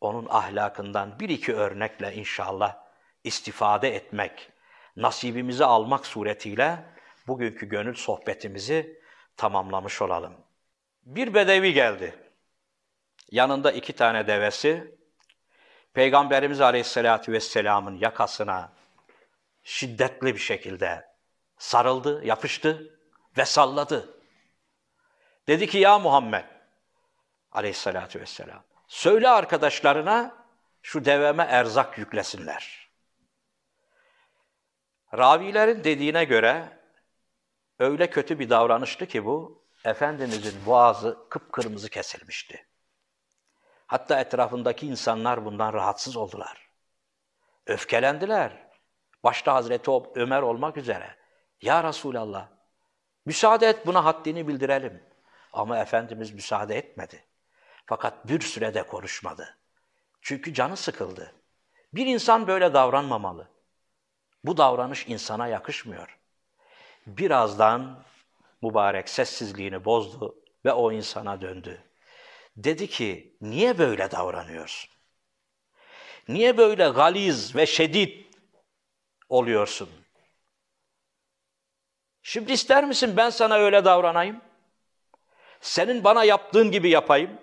[0.00, 2.76] onun ahlakından bir iki örnekle inşallah
[3.24, 4.52] istifade etmek,
[4.96, 6.84] nasibimizi almak suretiyle
[7.26, 9.00] bugünkü gönül sohbetimizi
[9.36, 10.36] tamamlamış olalım.
[11.04, 12.14] Bir bedevi geldi.
[13.30, 14.94] Yanında iki tane devesi,
[15.94, 18.72] Peygamberimiz Aleyhisselatü Vesselam'ın yakasına
[19.62, 21.04] şiddetli bir şekilde
[21.58, 22.98] sarıldı, yapıştı
[23.38, 24.20] ve salladı.
[25.46, 26.44] Dedi ki ya Muhammed
[27.52, 30.44] Aleyhisselatü Vesselam, söyle arkadaşlarına
[30.82, 32.88] şu deveme erzak yüklesinler.
[35.14, 36.78] Ravilerin dediğine göre
[37.78, 42.66] öyle kötü bir davranıştı ki bu, Efendimizin boğazı kıpkırmızı kesilmişti.
[43.86, 46.68] Hatta etrafındaki insanlar bundan rahatsız oldular.
[47.66, 48.70] Öfkelendiler.
[49.24, 51.16] Başta Hazreti Ömer olmak üzere.
[51.62, 52.48] Ya Resulallah,
[53.26, 55.02] müsaade et buna haddini bildirelim.
[55.52, 57.24] Ama Efendimiz müsaade etmedi.
[57.86, 59.58] Fakat bir sürede konuşmadı.
[60.22, 61.34] Çünkü canı sıkıldı.
[61.92, 63.48] Bir insan böyle davranmamalı.
[64.44, 66.18] Bu davranış insana yakışmıyor.
[67.06, 68.04] Birazdan
[68.64, 71.84] mübarek sessizliğini bozdu ve o insana döndü.
[72.56, 74.90] Dedi ki, niye böyle davranıyorsun?
[76.28, 78.24] Niye böyle galiz ve şedid
[79.28, 79.90] oluyorsun?
[82.22, 84.40] Şimdi ister misin ben sana öyle davranayım?
[85.60, 87.40] Senin bana yaptığın gibi yapayım.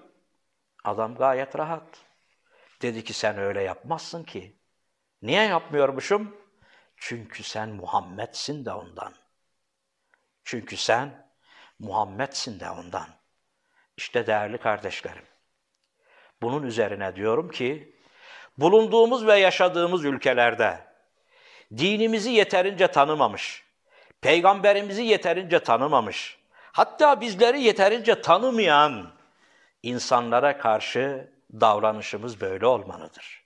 [0.84, 1.84] Adam gayet rahat.
[2.82, 4.56] Dedi ki sen öyle yapmazsın ki.
[5.22, 6.38] Niye yapmıyormuşum?
[6.98, 9.21] Çünkü sen Muhammed'sin de ondan.
[10.52, 11.28] Çünkü sen
[11.80, 13.08] Muhammed'sin de ondan.
[13.97, 15.24] İşte değerli kardeşlerim.
[16.41, 17.95] Bunun üzerine diyorum ki,
[18.58, 20.80] bulunduğumuz ve yaşadığımız ülkelerde
[21.78, 23.64] dinimizi yeterince tanımamış,
[24.22, 26.38] peygamberimizi yeterince tanımamış,
[26.72, 29.12] hatta bizleri yeterince tanımayan
[29.84, 33.43] insanlara karşı davranışımız böyle olmalıdır.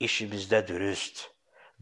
[0.00, 1.30] İşimizde dürüst,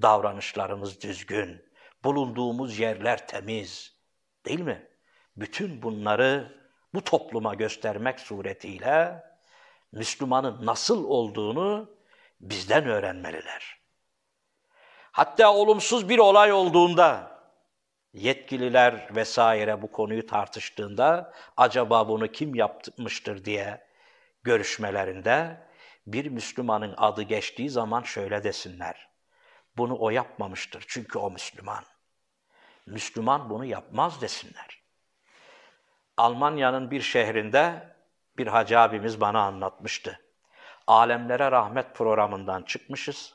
[0.02, 1.64] davranışlarımız düzgün,
[2.04, 3.99] bulunduğumuz yerler temiz,
[4.46, 4.88] değil mi?
[5.36, 6.60] Bütün bunları
[6.94, 9.24] bu topluma göstermek suretiyle
[9.92, 11.90] Müslümanın nasıl olduğunu
[12.40, 13.80] bizden öğrenmeliler.
[15.12, 17.40] Hatta olumsuz bir olay olduğunda
[18.12, 23.86] yetkililer vesaire bu konuyu tartıştığında acaba bunu kim yapmıştır diye
[24.42, 25.66] görüşmelerinde
[26.06, 29.10] bir Müslümanın adı geçtiği zaman şöyle desinler.
[29.76, 31.84] Bunu o yapmamıştır çünkü o Müslüman.
[32.90, 34.82] Müslüman bunu yapmaz desinler.
[36.16, 37.94] Almanya'nın bir şehrinde
[38.38, 40.20] bir hacı abimiz bana anlatmıştı.
[40.86, 43.34] Alemlere Rahmet programından çıkmışız.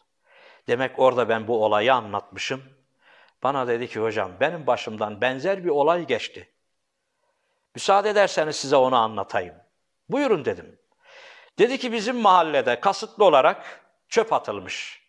[0.68, 2.64] Demek orada ben bu olayı anlatmışım.
[3.43, 6.49] Bana dedi ki hocam benim başımdan benzer bir olay geçti.
[7.76, 9.56] Müsaade ederseniz size onu anlatayım.
[10.10, 10.80] Buyurun dedim.
[11.60, 15.06] Dedi ki bizim mahallede kasıtlı olarak çöp atılmış.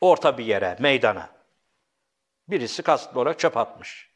[0.00, 1.37] Orta bir yere, meydana.
[2.48, 4.10] Birisi kasıtlı olarak çöp atmış.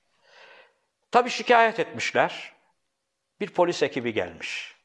[1.11, 2.53] Tabi şikayet etmişler.
[3.41, 4.77] Bir polis ekibi gelmiş.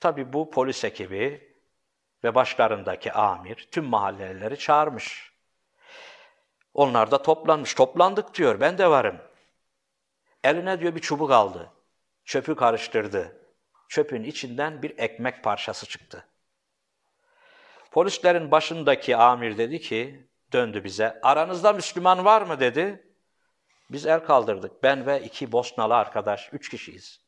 [0.00, 1.54] Tabi bu polis ekibi
[2.24, 5.32] ve başlarındaki amir tüm mahalleleri çağırmış.
[6.74, 7.74] Onlar da toplanmış.
[7.74, 8.60] Toplandık diyor.
[8.60, 9.20] Ben de varım.
[10.44, 11.72] Eline diyor bir çubuk aldı.
[12.24, 13.46] Çöpü karıştırdı.
[13.88, 16.26] Çöpün içinden bir ekmek parçası çıktı.
[17.90, 23.06] Polislerin başındaki amir dedi ki, döndü bize, aranızda Müslüman var mı dedi.
[23.90, 24.82] Biz el kaldırdık.
[24.82, 27.20] Ben ve iki Bosnalı arkadaş, üç kişiyiz.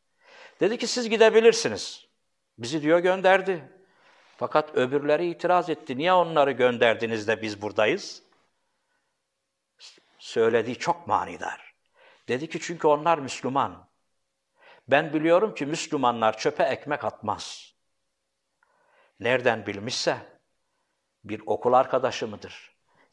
[0.61, 2.07] Dedi ki siz gidebilirsiniz.
[2.59, 3.69] Bizi diyor gönderdi.
[4.37, 5.99] Fakat öbürleri itiraz etti.
[5.99, 8.23] Niye onları gönderdiniz de biz buradayız?
[10.19, 11.75] Söylediği çok manidar.
[12.29, 13.89] Dedi ki çünkü onlar Müslüman.
[14.89, 17.75] Ben biliyorum ki Müslümanlar çöpe ekmek atmaz.
[19.21, 20.17] Nereden bilmişse
[21.25, 22.72] bir okul arkadaşı mıdır?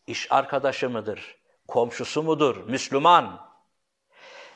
[0.10, 1.38] İş arkadaşı mıdır?
[1.68, 2.58] Komşusu mudur?
[2.70, 3.50] Müslüman.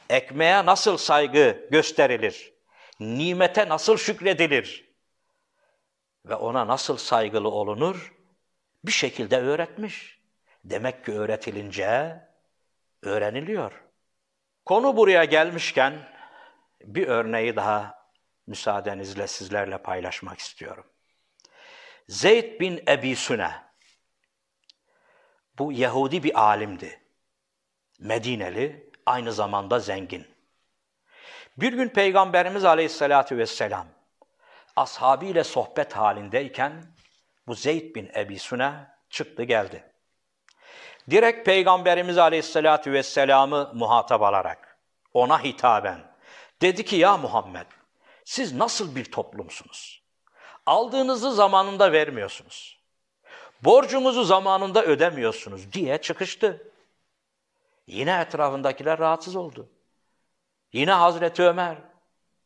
[0.09, 2.53] Ekmeğe nasıl saygı gösterilir?
[2.99, 4.93] Nimete nasıl şükredilir?
[6.25, 8.13] Ve ona nasıl saygılı olunur?
[8.83, 10.19] Bir şekilde öğretmiş.
[10.63, 12.21] Demek ki öğretilince
[13.01, 13.83] öğreniliyor.
[14.65, 15.93] Konu buraya gelmişken
[16.81, 18.09] bir örneği daha
[18.47, 20.85] müsaadenizle sizlerle paylaşmak istiyorum.
[22.07, 23.72] Zeyd bin Ebi Süne,
[25.59, 27.01] bu Yahudi bir alimdi.
[27.99, 30.27] Medineli, aynı zamanda zengin.
[31.57, 33.87] Bir gün Peygamberimiz Aleyhisselatü Vesselam,
[34.75, 36.83] ashabıyla sohbet halindeyken
[37.47, 38.73] bu Zeyd bin Ebi Süne
[39.09, 39.91] çıktı geldi.
[41.09, 44.77] Direkt Peygamberimiz Aleyhisselatü Vesselam'ı muhatap alarak,
[45.13, 46.13] ona hitaben,
[46.63, 47.65] Dedi ki ya Muhammed
[48.25, 50.03] siz nasıl bir toplumsunuz?
[50.65, 52.82] Aldığınızı zamanında vermiyorsunuz.
[53.65, 56.71] Borcumuzu zamanında ödemiyorsunuz diye çıkıştı.
[57.87, 59.69] Yine etrafındakiler rahatsız oldu.
[60.73, 61.77] Yine Hazreti Ömer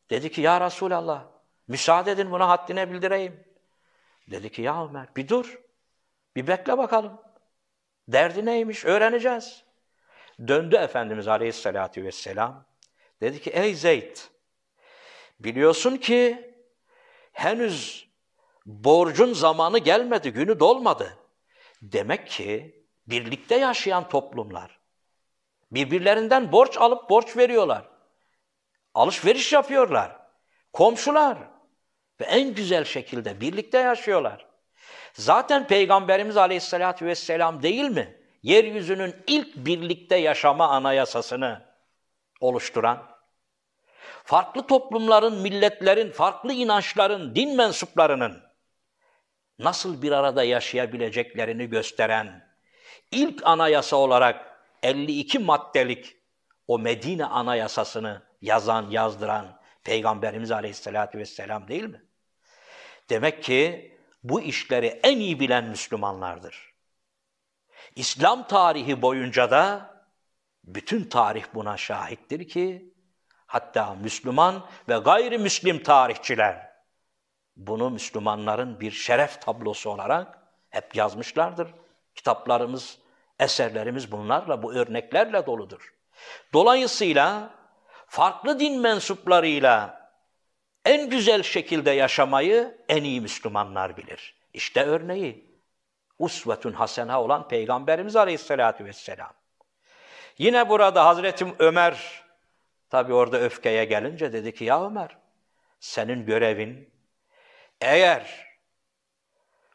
[0.09, 1.23] dedi ki ya Resulallah
[1.67, 3.43] müsaade edin buna haddine bildireyim.
[4.31, 5.59] Dedi ki ya Ömer bir dur.
[6.35, 7.21] Bir bekle bakalım.
[8.07, 9.63] Derdi neymiş öğreneceğiz.
[10.47, 12.65] Döndü Efendimiz Aleyhisselatü Vesselam.
[13.21, 14.17] Dedi ki ey Zeyd
[15.39, 16.53] biliyorsun ki
[17.31, 18.06] henüz
[18.67, 21.17] borcun zamanı gelmedi, günü dolmadı.
[21.81, 24.77] Demek ki birlikte yaşayan toplumlar
[25.71, 27.89] birbirlerinden borç alıp borç veriyorlar.
[28.93, 30.17] Alışveriş yapıyorlar.
[30.73, 31.37] Komşular
[32.21, 34.45] ve en güzel şekilde birlikte yaşıyorlar.
[35.13, 38.17] Zaten Peygamberimiz Aleyhisselatü Vesselam değil mi?
[38.43, 41.65] Yeryüzünün ilk birlikte yaşama anayasasını
[42.41, 43.07] oluşturan,
[44.23, 48.46] farklı toplumların, milletlerin, farklı inançların, din mensuplarının
[49.59, 52.47] nasıl bir arada yaşayabileceklerini gösteren
[53.11, 56.17] ilk anayasa olarak 52 maddelik
[56.67, 62.01] o Medine anayasasını yazan, yazdıran Peygamberimiz Aleyhisselatü Vesselam değil mi?
[63.09, 63.91] Demek ki
[64.23, 66.73] bu işleri en iyi bilen Müslümanlardır.
[67.95, 69.93] İslam tarihi boyunca da
[70.63, 72.93] bütün tarih buna şahittir ki
[73.45, 76.76] hatta Müslüman ve gayrimüslim tarihçiler
[77.57, 80.39] bunu Müslümanların bir şeref tablosu olarak
[80.69, 81.67] hep yazmışlardır.
[82.15, 82.97] Kitaplarımız,
[83.39, 85.93] eserlerimiz bunlarla, bu örneklerle doludur.
[86.53, 87.49] Dolayısıyla
[88.07, 90.01] farklı din mensuplarıyla
[90.85, 94.35] en güzel şekilde yaşamayı en iyi Müslümanlar bilir.
[94.53, 95.45] İşte örneği
[96.19, 99.33] usvetun hasena olan Peygamberimiz Aleyhisselatü Vesselam.
[100.37, 102.23] Yine burada Hazreti Ömer,
[102.89, 105.17] tabi orada öfkeye gelince dedi ki ya Ömer,
[105.79, 106.96] senin görevin
[107.81, 108.47] eğer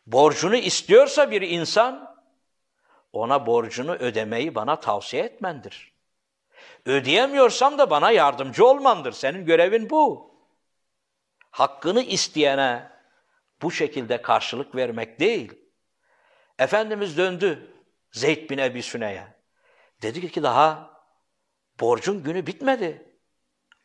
[0.06, 2.16] borcunu istiyorsa bir insan,
[3.12, 5.92] ona borcunu ödemeyi bana tavsiye etmendir.
[6.86, 9.12] Ödeyemiyorsam da bana yardımcı olmandır.
[9.12, 10.34] Senin görevin bu.
[11.50, 12.90] Hakkını isteyene
[13.62, 15.52] bu şekilde karşılık vermek değil.
[16.58, 17.76] Efendimiz döndü
[18.12, 19.26] Zeyd bin Ebi Süne'ye.
[20.02, 20.92] Dedi ki daha
[21.80, 23.16] Borcun günü bitmedi.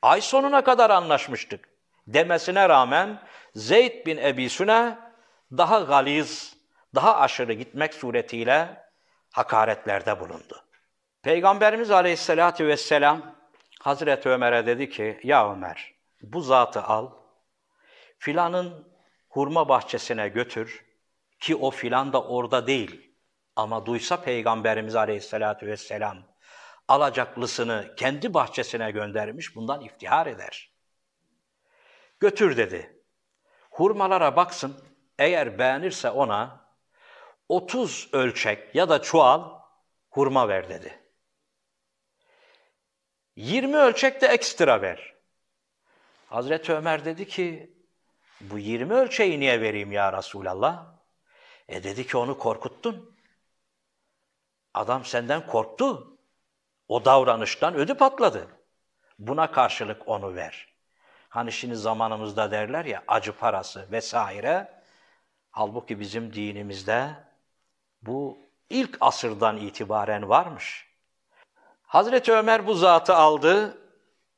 [0.01, 1.69] Ay sonuna kadar anlaşmıştık
[2.07, 3.21] demesine rağmen
[3.57, 4.97] Zeyd bin Ebi Süne
[5.51, 6.57] daha galiz,
[6.95, 8.83] daha aşırı gitmek suretiyle
[9.31, 10.65] hakaretlerde bulundu.
[11.21, 13.35] Peygamberimiz Aleyhisselatü Vesselam
[13.79, 17.11] Hazreti Ömer'e dedi ki, ya Ömer bu zatı al,
[18.17, 18.87] filanın
[19.29, 20.85] hurma bahçesine götür
[21.39, 23.11] ki o filan da orada değil.
[23.55, 26.17] Ama duysa Peygamberimiz Aleyhisselatü Vesselam
[26.87, 30.71] alacaklısını kendi bahçesine göndermiş, bundan iftihar eder.
[32.19, 32.96] Götür dedi.
[33.77, 34.77] Hurmalara baksın,
[35.19, 36.65] eğer beğenirse ona
[37.49, 39.59] 30 ölçek ya da çuval
[40.09, 40.99] hurma ver dedi.
[43.35, 45.15] 20 ölçek de ekstra ver.
[46.27, 47.73] Hazreti Ömer dedi ki,
[48.41, 50.85] bu 20 ölçeği niye vereyim ya Resulallah?
[51.67, 53.17] E dedi ki onu korkuttun.
[54.73, 56.17] Adam senden korktu.
[56.87, 58.47] O davranıştan ödü patladı.
[59.19, 60.76] Buna karşılık onu ver.
[61.29, 64.81] Hani şimdi zamanımızda derler ya acı parası vesaire.
[65.51, 67.09] Halbuki bizim dinimizde
[68.01, 68.37] bu
[68.69, 70.87] ilk asırdan itibaren varmış.
[71.83, 73.77] Hazreti Ömer bu zatı aldı,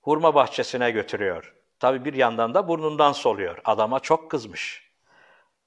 [0.02, 1.56] hurma bahçesine götürüyor.
[1.80, 3.58] Tabi bir yandan da burnundan soluyor.
[3.66, 4.90] Adama çok kızmış.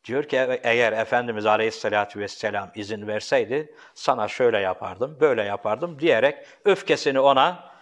[0.04, 7.20] Diyor ki eğer Efendimiz Aleyhisselatü Vesselam izin verseydi sana şöyle yapardım, böyle yapardım diyerek öfkesini
[7.20, 7.72] ona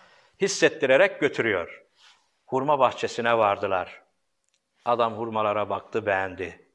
[0.41, 1.80] hissettirerek götürüyor.
[2.51, 4.03] Hurma bahçesine vardılar.
[4.85, 6.67] Adam hurmalara baktı, beğendi.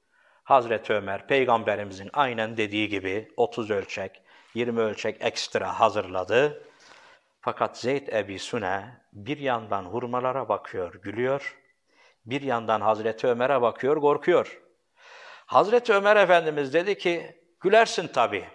[0.44, 4.22] Hazreti Ömer peygamberimizin aynen dediği gibi 30 ölçek,
[4.54, 6.64] 20 ölçek ekstra hazırladı.
[7.42, 11.58] Fakat Zeyd Ebi Sune bir yandan hurmalara bakıyor, gülüyor.
[12.26, 14.62] Bir yandan Hazreti Ömer'e bakıyor, korkuyor.
[15.46, 18.46] Hazreti Ömer Efendimiz dedi ki, gülersin tabii.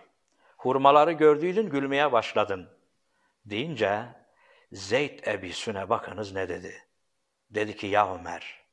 [0.57, 2.68] Hurmaları gördüydün, gülmeye başladın.
[3.45, 4.03] Deyince
[4.73, 6.89] Zeyd Ebi Süne bakınız ne dedi.
[7.51, 8.64] Dedi ki ya Ömer,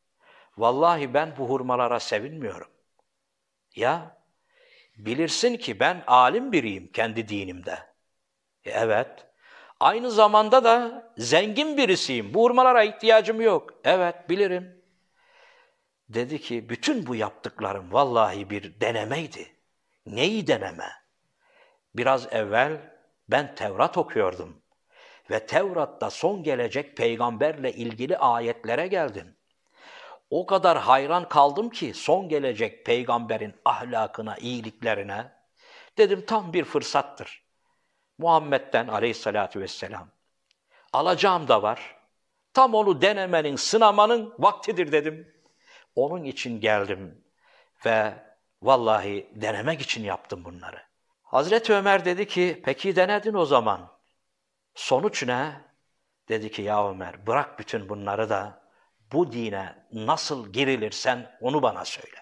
[0.57, 2.67] vallahi ben bu hurmalara sevinmiyorum.
[3.75, 4.17] Ya,
[4.97, 7.80] bilirsin ki ben alim biriyim kendi dinimde.
[8.65, 9.28] E, evet,
[9.80, 12.34] aynı zamanda da zengin birisiyim.
[12.34, 13.73] Bu hurmalara ihtiyacım yok.
[13.84, 14.84] Evet, bilirim.
[16.09, 19.55] Dedi ki bütün bu yaptıklarım vallahi bir denemeydi.
[20.05, 20.91] Neyi deneme?
[21.95, 22.99] Biraz evvel
[23.30, 24.61] ben Tevrat okuyordum
[25.30, 29.36] ve Tevrat'ta son gelecek peygamberle ilgili ayetlere geldim.
[30.30, 35.32] O kadar hayran kaldım ki son gelecek peygamberin ahlakına, iyiliklerine.
[35.97, 37.43] Dedim tam bir fırsattır.
[38.17, 40.07] Muhammed'den aleyhissalatü vesselam.
[40.93, 41.97] Alacağım da var.
[42.53, 45.34] Tam onu denemenin, sınamanın vaktidir dedim.
[45.95, 47.23] Onun için geldim
[47.86, 48.13] ve
[48.61, 50.84] vallahi denemek için yaptım bunları.
[51.23, 53.97] Hazreti Ömer dedi ki, peki denedin o zaman.
[54.78, 55.61] Sonuç ne?
[56.30, 58.61] Dedi ki ya Ömer bırak bütün bunları da
[59.11, 62.17] bu dine nasıl girilirsen onu bana söyle.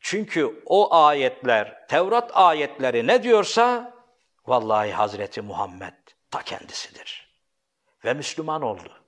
[0.00, 3.94] Çünkü o ayetler, Tevrat ayetleri ne diyorsa
[4.46, 5.94] vallahi Hazreti Muhammed
[6.30, 7.38] ta kendisidir.
[8.04, 9.02] Ve Müslüman oldu.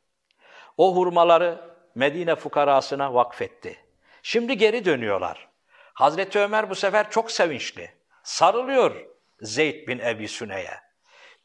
[0.77, 3.85] O hurmaları Medine fukarasına vakfetti.
[4.23, 5.49] Şimdi geri dönüyorlar.
[5.95, 7.91] Hazreti Ömer bu sefer çok sevinçli.
[8.23, 9.07] Sarılıyor
[9.41, 10.86] Zeyd bin Ebi Süne'ye.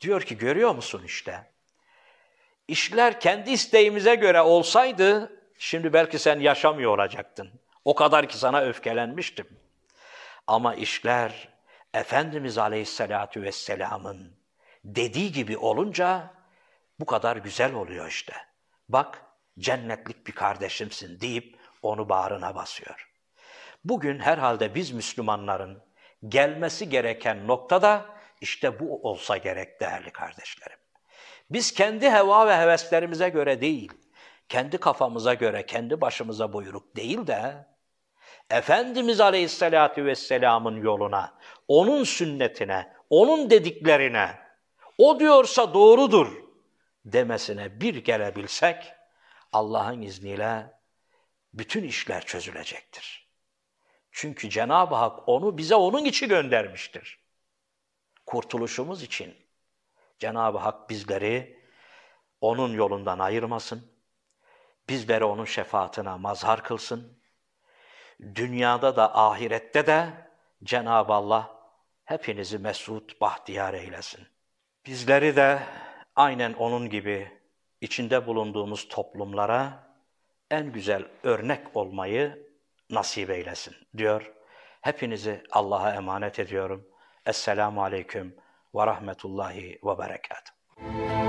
[0.02, 1.52] Diyor ki görüyor musun işte?
[2.68, 7.52] İşler kendi isteğimize göre olsaydı şimdi belki sen yaşamıyor olacaktın.
[7.86, 9.48] O kadar ki sana öfkelenmiştim.
[10.48, 11.50] Ama işler
[11.94, 14.36] Efendimiz Aleyhisselatü Vesselam'ın
[14.86, 16.34] dediği gibi olunca
[17.00, 18.34] bu kadar güzel oluyor işte.
[18.90, 19.22] Bak
[19.60, 23.10] cennetlik bir kardeşimsin deyip onu bağrına basıyor.
[23.86, 25.84] Bugün herhalde biz Müslümanların
[26.28, 28.06] gelmesi gereken noktada
[28.42, 30.78] işte bu olsa gerek değerli kardeşlerim.
[31.50, 33.92] Biz kendi heva ve heveslerimize göre değil,
[34.50, 37.66] kendi kafamıza göre, kendi başımıza buyruk değil de
[38.50, 41.38] Efendimiz Aleyhisselatü Vesselam'ın yoluna,
[41.68, 44.40] onun sünnetine, onun dediklerine,
[44.98, 46.44] o diyorsa doğrudur
[47.06, 48.94] demesine bir gelebilsek,
[49.54, 50.74] Allah'ın izniyle
[51.54, 53.32] bütün işler çözülecektir.
[54.12, 57.21] Çünkü Cenab-ı Hak onu bize onun için göndermiştir.
[58.32, 59.36] Kurtuluşumuz için.
[60.20, 61.60] Cenab-ı Hak bizleri
[62.42, 63.92] onun yolundan ayırmasın.
[64.90, 67.18] Bizleri onun şefaatine mazhar kılsın.
[68.36, 70.10] Dünyada da ahirette de
[70.64, 71.56] Cenab-ı Allah
[72.06, 74.28] hepinizi mesut, bahtiyar eylesin.
[74.86, 75.60] Bizleri de
[76.16, 77.32] aynen onun gibi
[77.82, 79.84] içinde bulunduğumuz toplumlara
[80.52, 82.48] en güzel örnek olmayı
[82.90, 84.34] nasip eylesin diyor.
[84.82, 86.91] Hepinizi Allah'a emanet ediyorum.
[87.26, 88.36] Esselamu Aleyküm
[88.76, 91.21] ve Rahmetullahi ve Berekatuhu.